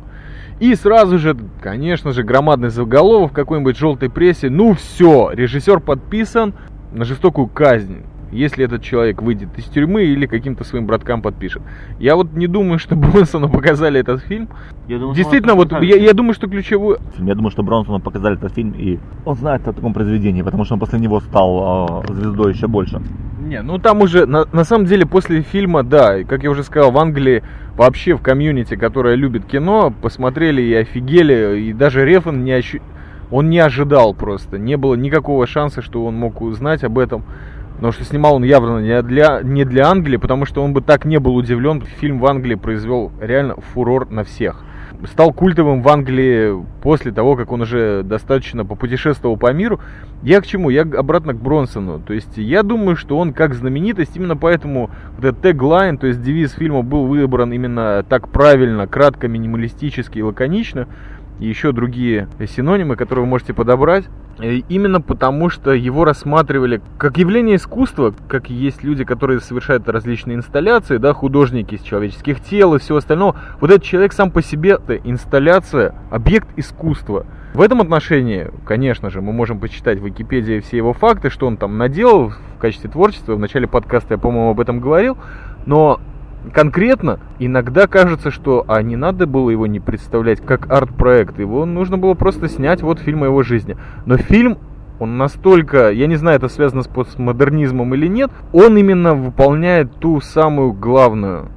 [0.59, 4.51] И сразу же, конечно же, громадный заголовок в какой-нибудь желтой прессе.
[4.51, 6.55] Ну все, режиссер подписан
[6.93, 11.62] на жестокую казнь если этот человек выйдет из тюрьмы или каким-то своим браткам подпишет.
[11.99, 14.49] Я вот не думаю, что Бронсону показали этот фильм.
[14.88, 16.99] Я думаю, Действительно, вот я, я думаю, что ключевой...
[17.19, 20.75] Я думаю, что Бронсону показали этот фильм, и он знает о таком произведении, потому что
[20.75, 23.01] он после него стал э, звездой еще больше.
[23.40, 26.93] Не, ну там уже, на, на самом деле, после фильма, да, как я уже сказал,
[26.93, 27.43] в Англии
[27.77, 32.81] вообще в комьюнити, которая любит кино, посмотрели и офигели, и даже Рефан не ощу...
[33.31, 37.25] Он не ожидал просто, не было никакого шанса, что он мог узнать об этом.
[37.81, 41.07] Потому что снимал он явно не для, не для Англии, потому что он бы так
[41.07, 41.81] не был удивлен.
[41.81, 44.62] Фильм в Англии произвел реально фурор на всех.
[45.07, 49.81] Стал культовым в Англии после того, как он уже достаточно попутешествовал по миру.
[50.23, 50.69] Я к чему?
[50.69, 52.01] Я обратно к Бронсону.
[52.01, 56.21] То есть я думаю, что он как знаменитость, именно поэтому вот этот теглайн, то есть
[56.21, 60.87] девиз фильма был выбран именно так правильно, кратко, минималистически и лаконично.
[61.38, 64.05] И еще другие синонимы, которые вы можете подобрать.
[64.42, 70.37] Э, именно потому, что его рассматривали как явление искусства, как есть люди, которые совершают различные
[70.37, 73.37] инсталляции, да, художники из человеческих тел и всего остального.
[73.61, 77.26] Вот этот человек сам по себе, это инсталляция, объект искусства.
[77.53, 81.57] В этом отношении, конечно же, мы можем почитать в Википедии все его факты, что он
[81.57, 83.35] там наделал в качестве творчества.
[83.35, 85.18] В начале подкаста я, по-моему, об этом говорил.
[85.66, 86.00] Но
[86.53, 91.38] конкретно иногда кажется, что а не надо было его не представлять как арт-проект.
[91.38, 93.76] Его нужно было просто снять вот фильм о его жизни.
[94.07, 94.59] Но фильм
[95.00, 100.20] он настолько, я не знаю, это связано с постмодернизмом или нет, он именно выполняет ту
[100.20, 101.48] самую главную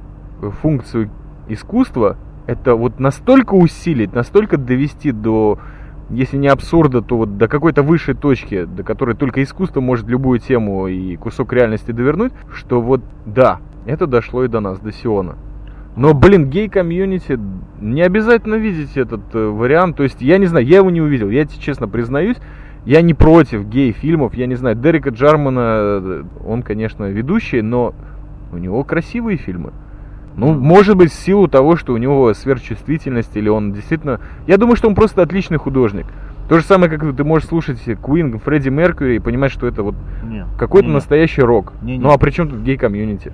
[0.62, 1.10] функцию
[1.48, 2.16] искусства,
[2.46, 5.58] это вот настолько усилить, настолько довести до,
[6.08, 10.38] если не абсурда, то вот до какой-то высшей точки, до которой только искусство может любую
[10.38, 15.36] тему и кусок реальности довернуть, что вот да, это дошло и до нас, до Сиона.
[15.96, 17.38] Но, блин, гей-комьюнити,
[17.80, 19.96] не обязательно видеть этот э, вариант.
[19.96, 21.30] То есть, я не знаю, я его не увидел.
[21.30, 22.36] Я тебе честно признаюсь,
[22.84, 24.34] я не против гей-фильмов.
[24.34, 27.94] Я не знаю, Дерека Джармана, э, он, конечно, ведущий, но
[28.52, 29.72] у него красивые фильмы.
[30.36, 34.18] Ну, может быть, в силу того, что у него сверхчувствительность, или он действительно...
[34.48, 36.06] Я думаю, что он просто отличный художник.
[36.48, 39.94] То же самое, как ты можешь слушать Queen, Фредди Меркьюри и понимать, что это вот
[40.58, 41.72] какой-то настоящий рок.
[41.82, 42.02] Не, не.
[42.02, 43.32] Ну а при чем тут гей-комьюнити?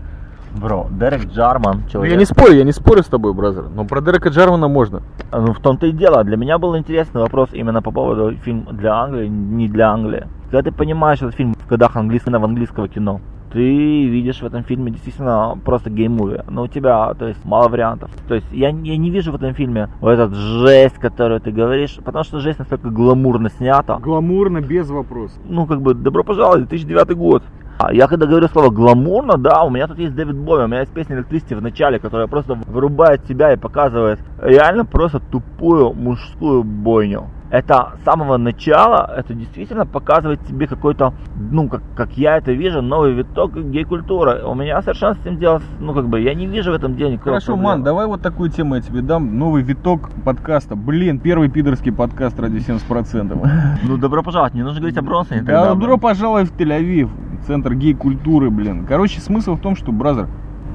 [0.58, 2.12] Бро, Дерек Джарман, человек.
[2.12, 5.02] Я не спорю, я не спорю с тобой, brother, но про Дерека Джармана можно.
[5.32, 6.24] Ну, в том-то и дело.
[6.24, 10.26] Для меня был интересный вопрос именно по поводу фильма для Англии, не для Англии.
[10.50, 13.20] Когда ты понимаешь этот фильм в годах английского, в английского кино,
[13.52, 16.44] ты видишь в этом фильме действительно просто gay movie.
[16.48, 18.10] Но у тебя, то есть, мало вариантов.
[18.28, 21.98] То есть, я, я не вижу в этом фильме вот этот жесть, которую ты говоришь,
[22.04, 23.98] потому что жесть настолько гламурно снята.
[23.98, 25.38] Гламурно, без вопросов.
[25.48, 27.42] Ну, как бы, добро пожаловать, 2009 год.
[27.82, 30.80] А я когда говорю слово гламурно, да, у меня тут есть Дэвид Бови, у меня
[30.80, 36.62] есть песня Электристи в начале, которая просто вырубает себя и показывает реально просто тупую мужскую
[36.62, 41.12] бойню это с самого начала, это действительно показывает тебе какой-то,
[41.50, 44.44] ну, как, как я это вижу, новый виток гей-культуры.
[44.44, 47.12] У меня совершенно с этим дело, ну, как бы, я не вижу в этом деле
[47.12, 47.74] никакого Хорошо, проблемы.
[47.74, 49.38] ман, давай вот такую тему я тебе дам.
[49.38, 50.76] Новый виток подкаста.
[50.76, 53.30] Блин, первый пидорский подкаст ради 70%.
[53.82, 55.42] Ну, добро пожаловать, не нужно говорить о Бронсоне.
[55.42, 57.08] Да, добро пожаловать в Тель-Авив,
[57.46, 58.86] центр гей-культуры, блин.
[58.86, 60.28] Короче, смысл в том, что, бразер,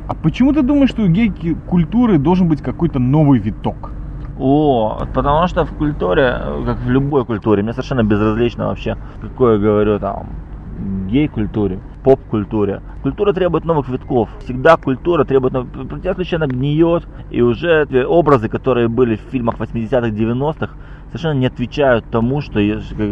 [0.07, 3.91] а почему ты думаешь, что у гей-культуры должен быть какой-то новый виток?
[4.38, 9.98] О, потому что в культуре, как в любой культуре, мне совершенно безразлично вообще, какое говорю
[9.98, 10.28] там,
[11.08, 12.82] гей-культуре, поп-культуре.
[13.02, 14.30] Культура требует новых витков.
[14.39, 15.69] Всегда культура требует новых...
[16.15, 20.69] Случае она гниет, и уже образы, которые были в фильмах 80-х, 90-х,
[21.08, 22.60] совершенно не отвечают тому, что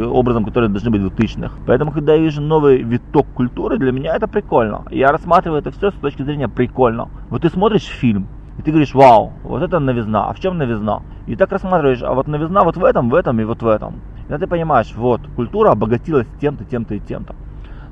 [0.10, 1.54] образом, которые должны быть в 2000-х.
[1.66, 4.84] Поэтому, когда я вижу новый виток культуры, для меня это прикольно.
[4.92, 7.08] Я рассматриваю это все с точки зрения прикольно.
[7.30, 10.30] Вот ты смотришь фильм, и ты говоришь, вау, вот это новизна.
[10.30, 11.02] А в чем новизна?
[11.26, 13.96] И так рассматриваешь, а вот новизна вот в этом, в этом и вот в этом.
[14.18, 17.36] И тогда ты понимаешь, вот, культура обогатилась тем-то, тем-то и тем-то.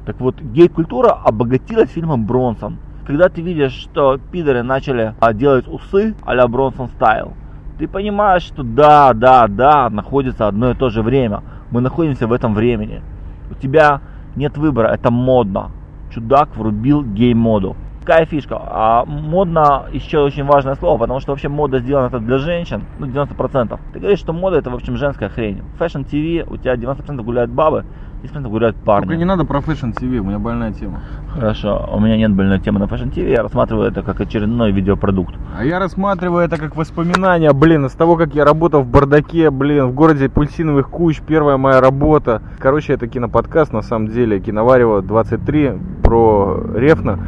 [0.05, 2.77] Так вот, гей-культура обогатилась фильмом Бронсон.
[3.05, 7.33] Когда ты видишь, что пидоры начали а, делать усы а-ля Бронсон стайл,
[7.79, 11.41] ты понимаешь, что да, да, да, находится одно и то же время.
[11.71, 13.01] Мы находимся в этом времени.
[13.49, 14.01] У тебя
[14.35, 15.71] нет выбора, это модно.
[16.11, 17.75] Чудак врубил гей-моду.
[18.01, 18.59] Какая фишка?
[18.59, 23.05] А модно еще очень важное слово, потому что вообще мода сделана это для женщин, ну
[23.05, 23.79] 90%.
[23.93, 25.61] Ты говоришь, что мода это в общем женская хрень.
[25.79, 27.85] Fashion TV, у тебя 90% гуляют бабы,
[28.23, 29.05] 10% гуляют парни.
[29.05, 31.01] Только не надо про Fashion TV, у меня больная тема.
[31.35, 35.35] Хорошо, у меня нет больной темы на Fashion TV, я рассматриваю это как очередной видеопродукт.
[35.55, 39.85] А я рассматриваю это как воспоминания, блин, из того, как я работал в бардаке, блин,
[39.85, 42.41] в городе Пульсиновых куч, первая моя работа.
[42.57, 47.19] Короче, это киноподкаст, на самом деле, Киноварево 23 про Рефна.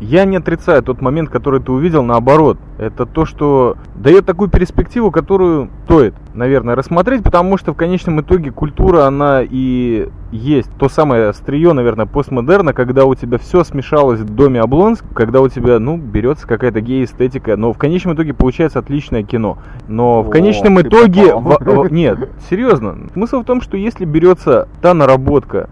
[0.00, 2.56] Я не отрицаю тот момент, который ты увидел, наоборот.
[2.78, 8.50] Это то, что дает такую перспективу, которую стоит, наверное, рассмотреть, потому что в конечном итоге
[8.50, 14.34] культура, она и есть то самое острие, наверное, постмодерна, когда у тебя все смешалось в
[14.34, 19.22] доме Облонск, когда у тебя, ну, берется какая-то гей-эстетика, но в конечном итоге получается отличное
[19.22, 19.58] кино.
[19.86, 21.34] Но в конечном О, итоге...
[21.34, 22.96] В, нет, серьезно.
[23.12, 25.68] Смысл в том, что если берется та наработка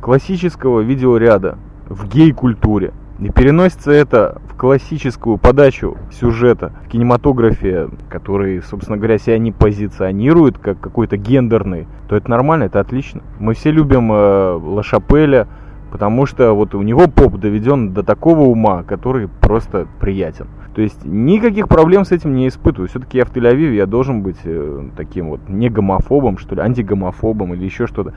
[0.00, 8.96] классического видеоряда в гей-культуре, и переносится это в классическую подачу сюжета в кинематографе, который, собственно
[8.96, 13.22] говоря, себя не позиционирует как какой-то гендерный, то это нормально, это отлично.
[13.38, 15.48] Мы все любим э, Лашапеля,
[15.90, 20.46] потому что вот у него поп доведен до такого ума, который просто приятен.
[20.74, 22.88] То есть никаких проблем с этим не испытываю.
[22.88, 27.52] Все-таки я в Тель-Авиве, я должен быть э, таким вот не гомофобом, что ли, антигомофобом
[27.54, 28.14] или еще что-то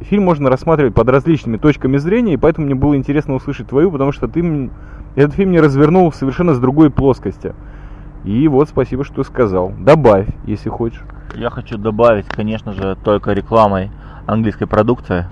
[0.00, 4.12] фильм можно рассматривать под различными точками зрения, и поэтому мне было интересно услышать твою, потому
[4.12, 4.70] что ты
[5.16, 7.54] этот фильм не развернул совершенно с другой плоскости.
[8.24, 9.72] И вот спасибо, что сказал.
[9.78, 11.02] Добавь, если хочешь.
[11.34, 13.90] Я хочу добавить, конечно же, только рекламой
[14.26, 15.26] английской продукции.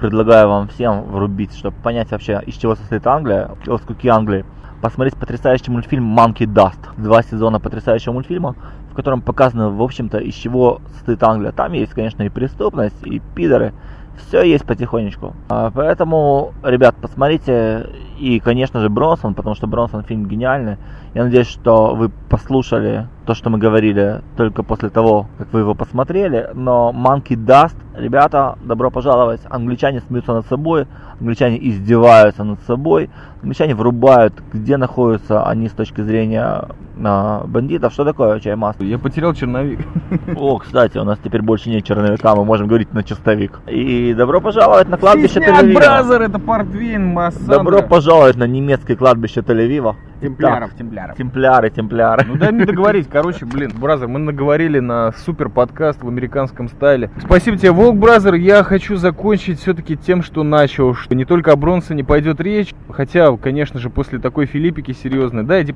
[0.00, 4.44] Предлагаю вам всем врубить, чтобы понять вообще, из чего состоит Англия, о скуки Англии.
[4.82, 6.78] Посмотреть потрясающий мультфильм Monkey Dust.
[6.98, 8.54] Два сезона потрясающего мультфильма,
[8.90, 11.52] в котором показано, в общем-то, из чего состоит Англия.
[11.52, 13.72] Там есть, конечно, и преступность, и пидоры.
[14.16, 15.34] Все есть потихонечку.
[15.48, 17.90] А, поэтому, ребят, посмотрите.
[18.18, 20.78] И, конечно же, Бронсон, потому что Бронсон фильм гениальный.
[21.14, 25.74] Я надеюсь, что вы послушали то, что мы говорили только после того, как вы его
[25.74, 26.48] посмотрели.
[26.54, 29.40] Но Monkey Dust, ребята, добро пожаловать.
[29.50, 30.86] Англичане смеются над собой,
[31.20, 33.10] англичане издеваются над собой,
[33.42, 36.68] англичане врубают, где находятся они с точки зрения
[37.04, 37.92] а, бандитов.
[37.92, 38.84] Что такое чай масло?
[38.84, 39.80] Я потерял черновик.
[40.36, 43.60] О, кстати, у нас теперь больше нет черновика, мы можем говорить на чистовик.
[43.66, 46.22] И добро пожаловать на кладбище Тель-Авива.
[46.22, 47.18] Это Портвейн.
[47.46, 49.96] Добро пожаловать на немецкое кладбище Тель-Авива.
[50.20, 51.16] Темпляров, темпляров.
[51.16, 52.24] Темпляры, темпляры.
[52.26, 57.10] Ну дай мне договорить, короче, блин, brother, мы наговорили на супер подкаст в американском стайле.
[57.18, 58.34] Спасибо тебе, Волк brother.
[58.34, 63.36] Я хочу закончить все-таки тем, что начал, что не только о Бронсоне пойдет речь, хотя,
[63.36, 65.74] конечно же, после такой Филиппики серьезной, да, иди,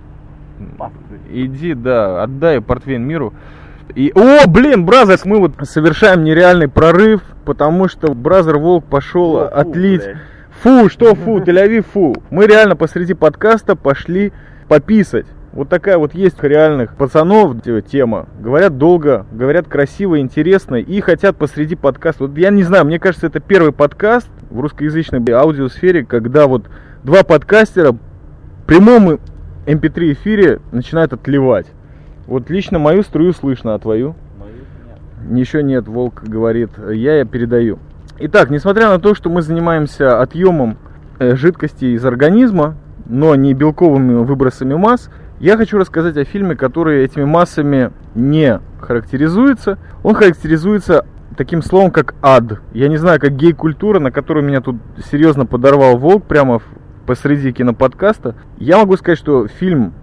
[1.30, 3.34] иди, да, отдай портвейн миру.
[3.94, 9.48] И, о, блин, brother, мы вот совершаем нереальный прорыв, потому что brother Волк пошел О,
[9.48, 10.16] отлить блядь.
[10.62, 12.14] Фу, что фу, Тель-Авив, фу.
[12.30, 14.30] Мы реально посреди подкаста пошли
[14.68, 15.24] пописать.
[15.52, 18.28] Вот такая вот есть реальных пацанов т- тема.
[18.40, 22.24] Говорят долго, говорят красиво, интересно и ходят посреди подкаста.
[22.26, 26.66] Вот я не знаю, мне кажется, это первый подкаст в русскоязычной аудиосфере, когда вот
[27.04, 27.98] два подкастера в
[28.66, 29.18] прямом
[29.64, 31.68] MP3 эфире начинают отливать.
[32.26, 34.14] Вот лично мою струю слышно, а твою?
[35.38, 37.78] Еще нет, Волк говорит, я, я передаю.
[38.22, 40.76] Итак, несмотря на то, что мы занимаемся отъемом
[41.18, 45.08] э, жидкости из организма, но не белковыми выбросами масс,
[45.38, 49.78] я хочу рассказать о фильме, который этими массами не характеризуется.
[50.02, 51.06] Он характеризуется
[51.38, 52.60] таким словом, как ад.
[52.74, 54.76] Я не знаю, как гей-культура, на которую меня тут
[55.10, 56.60] серьезно подорвал Волк прямо
[57.06, 58.34] посреди киноподкаста.
[58.58, 59.94] Я могу сказать, что фильм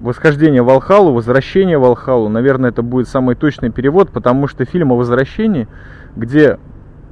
[0.00, 4.92] Восхождение в Алхалу, Возвращение в Алхалу, наверное, это будет самый точный перевод, потому что фильм
[4.92, 5.68] о возвращении,
[6.16, 6.58] где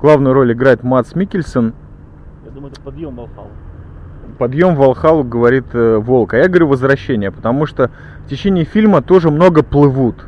[0.02, 1.72] главную роль играет Мац Микельсон,
[2.44, 3.46] Я думаю, это подъем Волхау.
[4.38, 6.34] подъем Валхалу, говорит э, Волк.
[6.34, 7.90] А я говорю возвращение, потому что
[8.26, 10.26] в течение фильма тоже много плывут.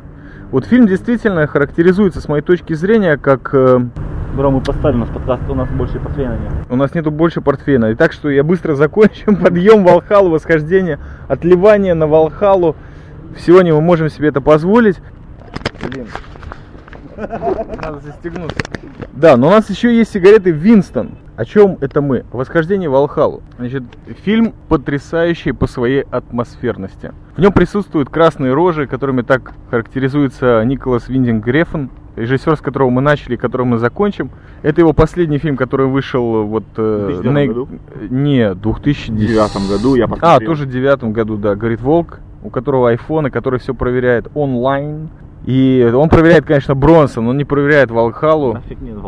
[0.51, 3.79] Вот фильм действительно характеризуется, с моей точки зрения, как э,
[4.35, 6.51] Бро, мы поставим наш подкаст, у нас больше портвейна нет.
[6.69, 7.91] у нас нету больше портфейна.
[7.91, 9.35] И так что я быстро закончу.
[9.41, 12.75] Подъем Валхалу, восхождение, отливание на Валхалу.
[13.37, 14.97] Сегодня мы можем себе это позволить.
[15.89, 16.07] Блин.
[17.17, 18.57] Надо застегнуться.
[19.13, 21.11] Да, но у нас еще есть сигареты Винстон.
[21.35, 22.23] О чем это мы?
[22.31, 23.43] Восхождение в Алхалу.
[23.57, 23.83] Значит,
[24.23, 27.11] фильм потрясающий по своей атмосферности.
[27.35, 33.01] В нем присутствуют красные рожи, которыми так характеризуется Николас Виндинг Греффен, режиссер, с которого мы
[33.01, 34.29] начали, которым мы закончим.
[34.61, 36.63] Это его последний фильм, который вышел вот...
[36.77, 37.67] э, 2009 на- году?
[38.09, 39.27] Не, 2010.
[39.69, 43.73] году я А, тоже в девятом году, да, говорит Волк, у которого и который все
[43.73, 45.09] проверяет онлайн.
[45.45, 48.59] И он проверяет, конечно, Бронсон, он не проверяет Валхалу.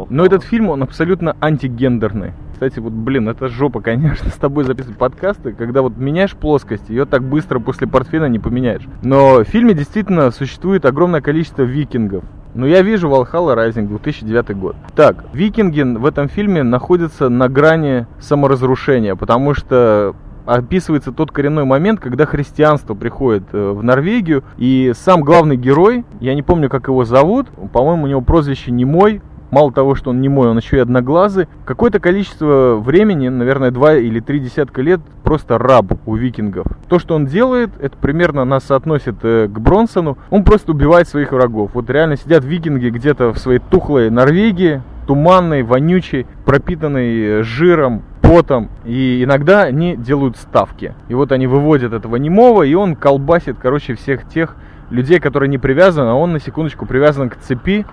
[0.09, 2.33] Но этот фильм, он абсолютно антигендерный.
[2.53, 7.05] Кстати, вот, блин, это жопа, конечно, с тобой записывать подкасты, когда вот меняешь плоскость, ее
[7.05, 8.81] так быстро после портфеля не поменяешь.
[9.03, 12.23] Но в фильме действительно существует огромное количество викингов.
[12.55, 14.75] Но я вижу Valhalla Rising 2009 год.
[14.95, 20.15] Так, викинги в этом фильме находятся на грани саморазрушения, потому что
[20.47, 26.33] описывается тот коренной момент, когда христианство приходит э, в Норвегию, и сам главный герой, я
[26.33, 30.49] не помню, как его зовут, по-моему, у него прозвище Немой, Мало того, что он немой,
[30.49, 31.47] он еще и одноглазый.
[31.63, 36.67] Какое-то количество времени, наверное, два или три десятка лет, просто раб у викингов.
[36.89, 40.17] То, что он делает, это примерно нас соотносит э, к Бронсону.
[40.31, 41.71] Он просто убивает своих врагов.
[41.75, 48.69] Вот реально сидят викинги где-то в своей тухлой Норвегии, туманной, вонючей, пропитанной э, жиром, потом.
[48.83, 50.93] И иногда они делают ставки.
[51.07, 54.55] И вот они выводят этого немого, и он колбасит, короче, всех тех
[54.89, 57.85] людей, которые не привязаны, а он на секундочку привязан к цепи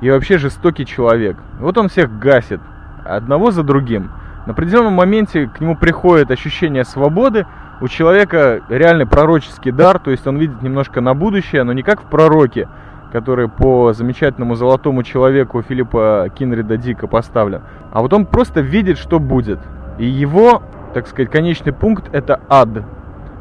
[0.00, 1.36] и вообще жестокий человек.
[1.58, 2.60] Вот он всех гасит,
[3.04, 4.10] одного за другим.
[4.46, 7.46] На определенном моменте к нему приходит ощущение свободы,
[7.80, 12.02] у человека реальный пророческий дар, то есть он видит немножко на будущее, но не как
[12.02, 12.68] в пророке,
[13.12, 17.62] который по замечательному золотому человеку Филиппа Кинрида Дика поставлен,
[17.92, 19.60] а вот он просто видит, что будет.
[19.98, 20.62] И его,
[20.94, 22.84] так сказать, конечный пункт это ад.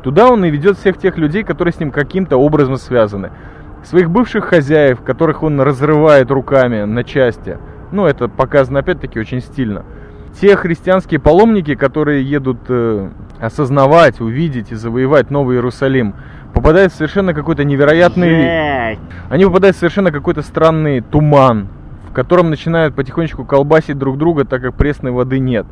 [0.03, 3.32] Туда он и ведет всех тех людей, которые с ним каким-то образом связаны.
[3.84, 7.58] Своих бывших хозяев, которых он разрывает руками на части.
[7.91, 9.86] Ну, это показано опять-таки очень стильно.
[10.39, 16.16] Те христианские паломники, которые едут э, осознавать, увидеть и завоевать Новый Иерусалим,
[16.53, 18.97] попадают в совершенно какой-то невероятный...
[19.30, 21.70] Они попадают в совершенно какой-то странный туман,
[22.10, 25.66] в котором начинают потихонечку колбасить друг друга, так как пресной воды нет.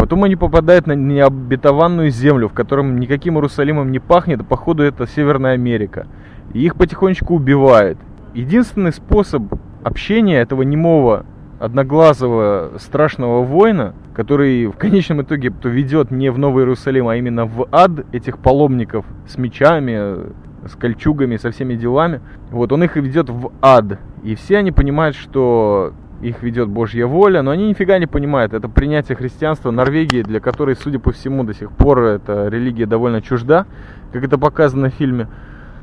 [0.00, 5.06] Потом они попадают на необетованную землю, в котором никаким Иерусалимом не пахнет, а походу это
[5.06, 6.06] Северная Америка.
[6.54, 7.98] И их потихонечку убивают.
[8.32, 9.42] Единственный способ
[9.84, 11.26] общения этого немого,
[11.58, 17.68] одноглазого, страшного воина, который в конечном итоге ведет не в Новый Иерусалим, а именно в
[17.70, 20.32] ад этих паломников с мечами,
[20.66, 22.22] с кольчугами, со всеми делами.
[22.50, 23.98] Вот он их ведет в ад.
[24.22, 28.52] И все они понимают, что их ведет Божья воля, но они нифига не понимают.
[28.52, 33.22] Это принятие христианства Норвегии, для которой, судя по всему, до сих пор эта религия довольно
[33.22, 33.66] чужда,
[34.12, 35.28] как это показано в фильме.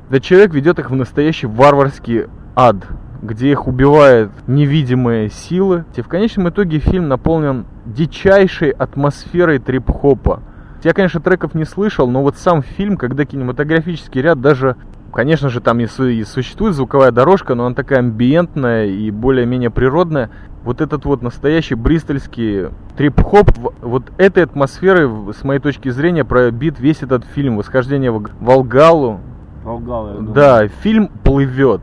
[0.10, 2.26] Да человек ведет их в настоящий варварский
[2.56, 2.78] ад,
[3.22, 5.86] где их убивают невидимые силы.
[5.96, 10.42] И в конечном итоге фильм наполнен дичайшей атмосферой трип-хопа.
[10.84, 14.76] Я, конечно, треков не слышал, но вот сам фильм, когда кинематографический ряд даже
[15.18, 20.30] Конечно же, там и, существует звуковая дорожка, но она такая амбиентная и более-менее природная.
[20.64, 23.50] Вот этот вот настоящий бристольский трип-хоп,
[23.82, 29.20] вот этой атмосферой, с моей точки зрения, пробит весь этот фильм «Восхождение в Волгалу».
[29.64, 31.82] Волгала, Да, фильм плывет.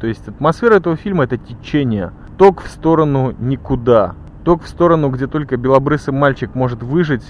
[0.00, 2.10] То есть атмосфера этого фильма это течение.
[2.38, 4.16] Ток в сторону никуда.
[4.42, 7.22] Ток в сторону, где только белобрысый мальчик может выжить,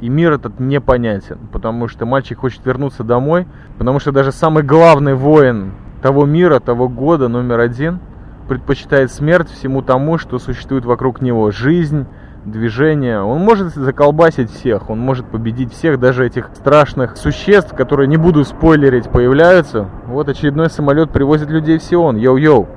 [0.00, 3.46] и мир этот непонятен, потому что мальчик хочет вернуться домой,
[3.78, 5.72] потому что даже самый главный воин
[6.02, 8.00] того мира, того года, номер один,
[8.48, 11.50] предпочитает смерть всему тому, что существует вокруг него.
[11.50, 12.06] Жизнь,
[12.44, 13.20] движение.
[13.20, 18.44] Он может заколбасить всех, он может победить всех, даже этих страшных существ, которые, не буду
[18.44, 19.88] спойлерить, появляются.
[20.06, 22.16] Вот очередной самолет привозит людей в Сион.
[22.16, 22.68] Йоу-йоу.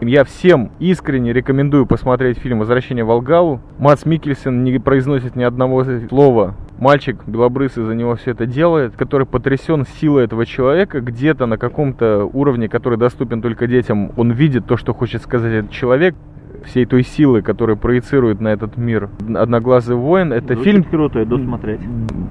[0.00, 3.60] Я всем искренне рекомендую посмотреть фильм «Возвращение в Алгалу».
[3.78, 6.54] Мац Микельсон не произносит ни одного слова.
[6.78, 11.00] Мальчик белобрысый за него все это делает, который потрясен силой этого человека.
[11.00, 15.70] Где-то на каком-то уровне, который доступен только детям, он видит то, что хочет сказать этот
[15.70, 16.14] человек
[16.64, 20.32] всей той силы, которая проецирует на этот мир «Одноглазый воин».
[20.32, 20.84] Это Звучит фильм...
[20.84, 21.80] круто, иду смотреть.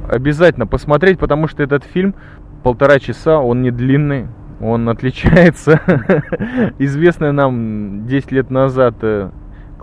[0.10, 2.16] Обязательно посмотреть, потому что этот фильм
[2.64, 4.28] полтора часа, он не длинный,
[4.60, 5.82] он отличается
[6.80, 9.30] известной нам 10 лет назад э,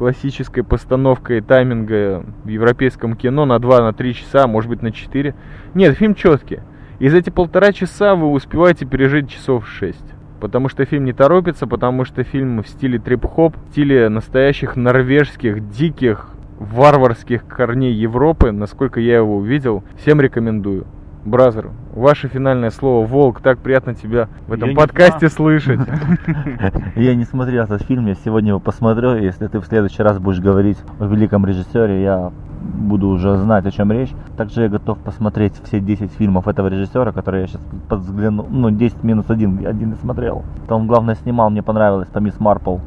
[0.01, 5.35] классической постановкой тайминга в европейском кино на 2-3 на три часа, может быть на 4.
[5.75, 6.61] Нет, фильм четкий.
[7.01, 9.99] И за эти полтора часа вы успеваете пережить часов 6.
[10.41, 15.69] Потому что фильм не торопится, потому что фильм в стиле трип-хоп, в стиле настоящих норвежских,
[15.69, 20.87] диких, варварских корней Европы, насколько я его увидел, всем рекомендую.
[21.25, 25.81] Brother, ваше финальное слово «Волк», так приятно тебя в этом Я не подкасте слышать.
[26.97, 29.17] Я не смотрел этот фильм, я сегодня его посмотрю.
[29.17, 33.71] Если ты в следующий раз будешь говорить о великом режиссере, я буду уже знать, о
[33.71, 34.11] чем речь.
[34.39, 38.47] Также я готов посмотреть все 10 фильмов этого режиссера, которые я сейчас подзглянул.
[38.49, 40.43] Ну, 10 минус 1, один не смотрел.
[40.69, 42.79] Там, главное, снимал, мне понравилось, по Мисс Марпл.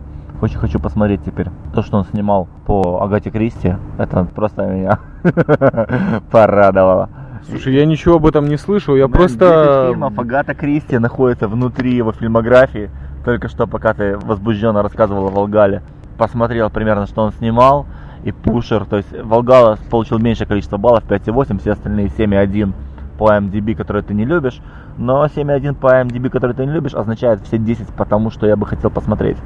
[0.41, 1.47] Очень хочу посмотреть теперь.
[1.73, 4.99] То, что он снимал по Агате Кристи, это просто меня
[6.31, 7.09] порадовало.
[7.49, 9.87] Слушай, я ничего об этом не слышал, я Мэн, 10 просто...
[9.89, 12.89] фильмов Агата Кристи находится внутри его фильмографии.
[13.25, 15.81] Только что, пока ты возбужденно рассказывал о Волгале,
[16.17, 17.85] посмотрел примерно, что он снимал.
[18.23, 22.73] И Пушер, то есть Волгала получил меньшее количество баллов, 5,8, все остальные 7,1
[23.17, 24.61] по MDB, который ты не любишь.
[24.97, 28.65] Но 7,1 по MDB, который ты не любишь, означает все 10, потому что я бы
[28.65, 29.37] хотел посмотреть.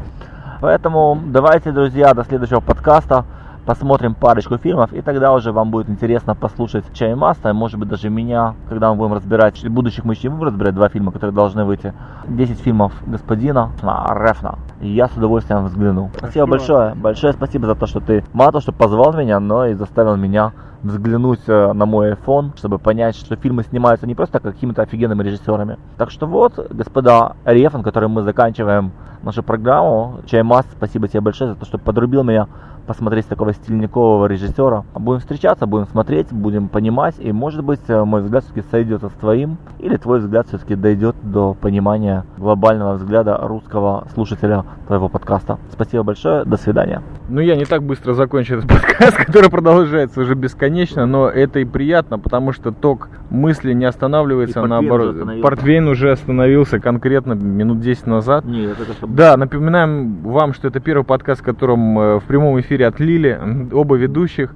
[0.61, 3.25] Поэтому давайте, друзья, до следующего подкаста
[3.67, 8.09] посмотрим парочку фильмов, и тогда уже вам будет интересно послушать Чай Маста, может быть даже
[8.09, 11.93] меня, когда мы будем разбирать, будущих мы еще будем разбирать два фильма, которые должны выйти.
[12.29, 14.57] 10 фильмов господина Рефна.
[14.79, 16.09] Я с удовольствием взгляну.
[16.17, 16.95] Спасибо большое.
[16.95, 20.53] Большое спасибо за то, что ты мало того, что позвал меня, но и заставил меня
[20.83, 25.77] взглянуть э, на мой iPhone, чтобы понять, что фильмы снимаются не просто какими-то офигенными режиссерами.
[25.97, 28.91] Так что вот, господа Рефн, которым мы заканчиваем
[29.23, 30.21] нашу программу.
[30.25, 32.47] Чаймас, спасибо тебе большое за то, что подрубил меня
[32.87, 34.85] посмотреть такого стильникового режиссера.
[34.95, 39.13] Будем встречаться, будем смотреть, будем понимать, и может быть э, мой взгляд все-таки сойдется с
[39.13, 45.59] твоим, или твой взгляд все-таки дойдет до понимания глобального взгляда русского слушателя твоего подкаста.
[45.69, 47.03] Спасибо большое, до свидания.
[47.27, 50.66] Ну, я не так быстро закончу этот подкаст, который продолжается уже бесконечно,
[51.05, 55.15] но это и приятно, потому что ток мысли не останавливается, И наоборот.
[55.41, 58.45] Портвейн уже остановился конкретно минут 10 назад.
[58.45, 59.15] Нет, это чтобы...
[59.15, 63.39] Да, напоминаем вам, что это первый подкаст, в котором э, в прямом эфире отлили
[63.71, 64.53] оба ведущих.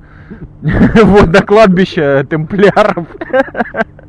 [1.04, 3.06] Вот на кладбище темпляров,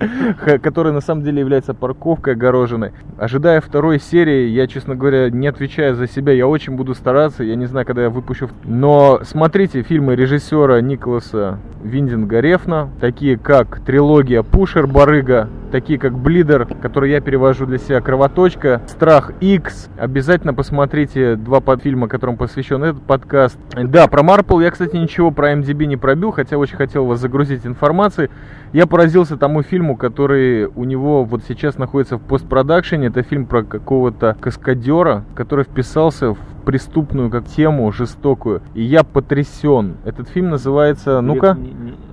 [0.62, 2.92] который на самом деле является парковкой огороженной.
[3.18, 7.56] Ожидая второй серии, я, честно говоря, не отвечаю за себя, я очень буду стараться, я
[7.56, 8.48] не знаю, когда я выпущу.
[8.64, 16.66] Но смотрите фильмы режиссера Николаса Виндинга Рефна, такие как трилогия Пушер Барыга, такие как Блидер,
[16.80, 19.88] который я перевожу для себя Кровоточка, Страх X.
[19.98, 23.58] Обязательно посмотрите два подфильма, которым посвящен этот подкаст.
[23.74, 27.66] Да, про Марпл я, кстати, ничего про MDB не пробил, хотя очень хотел вас загрузить
[27.66, 28.30] информацией.
[28.72, 33.08] Я поразился тому фильму, который у него вот сейчас находится в постпродакшене.
[33.08, 38.62] Это фильм про какого-то каскадера, который вписался в преступную как тему, жестокую.
[38.74, 39.96] И я потрясен.
[40.04, 41.56] Этот фильм называется, ну-ка...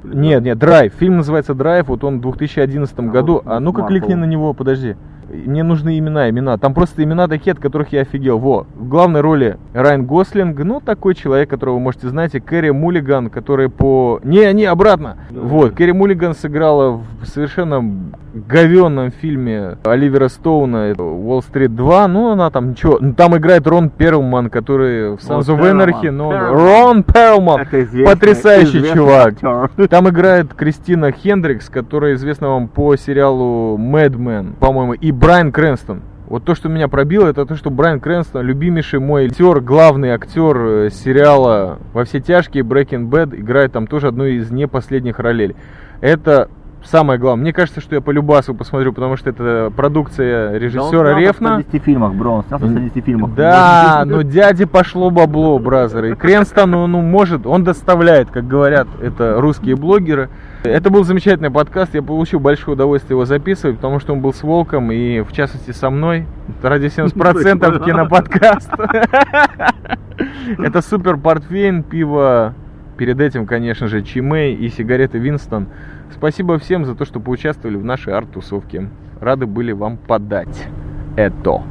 [0.04, 0.94] Нет, нет, Драйв.
[0.94, 3.42] Фильм называется Драйв, вот он в 2011 году.
[3.46, 4.96] А ну-ка кликни на него, подожди.
[5.32, 6.58] Мне нужны имена, имена.
[6.58, 8.40] Там просто имена такие, от которых я офигел.
[8.40, 12.72] Во, в главной роли Райан Гослинг, ну, такой человек, которого вы можете знать, и Кэрри
[12.72, 14.20] Муллиган, который по...
[14.24, 15.18] Не, не, обратно.
[15.30, 15.76] Да, вот.
[15.76, 18.12] Кэрри Муллиган сыграла в совершенно
[18.48, 24.50] говенном фильме Оливера Стоуна «Уолл-стрит 2», ну, она там ничего, ну, там играет Рон Перлман,
[24.50, 27.66] который в Sons of Anarchy, ну, Рон Перлман,
[28.06, 29.36] потрясающий чувак.
[29.44, 29.88] Актер.
[29.88, 36.02] Там играет Кристина Хендрикс, которая известна вам по сериалу «Мэдмен», по-моему, и Брайан Крэнстон.
[36.30, 40.58] Вот то, что меня пробило, это то, что Брайан Крэнстон, любимейший мой актер, главный актер
[40.58, 45.56] э, сериала «Во все тяжкие» Breaking Bad, играет там тоже одну из не последних ролей.
[46.02, 46.50] Это
[46.84, 47.44] самое главное.
[47.44, 51.56] Мне кажется, что я по Любасу посмотрю, потому что это продукция режиссера да Рефна.
[51.56, 53.34] Он 10 фильмах, бро, он снялся в 110 фильмах.
[53.36, 56.06] Да, но дяде пошло бабло, бразер.
[56.06, 60.30] И Кренстон, ну, ну, может, он доставляет, как говорят это русские блогеры.
[60.64, 64.44] Это был замечательный подкаст, я получил большое удовольствие его записывать, потому что он был с
[64.44, 66.26] Волком и, в частности, со мной.
[66.62, 68.70] Ради 70% киноподкаст.
[70.58, 72.54] Это супер портвейн, пиво.
[72.98, 75.68] Перед этим, конечно же, Чимей и сигареты Винстон.
[76.12, 78.90] Спасибо всем за то, что поучаствовали в нашей арт-тусовке.
[79.20, 80.68] Рады были вам подать
[81.16, 81.64] это.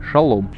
[0.00, 0.50] Шалом.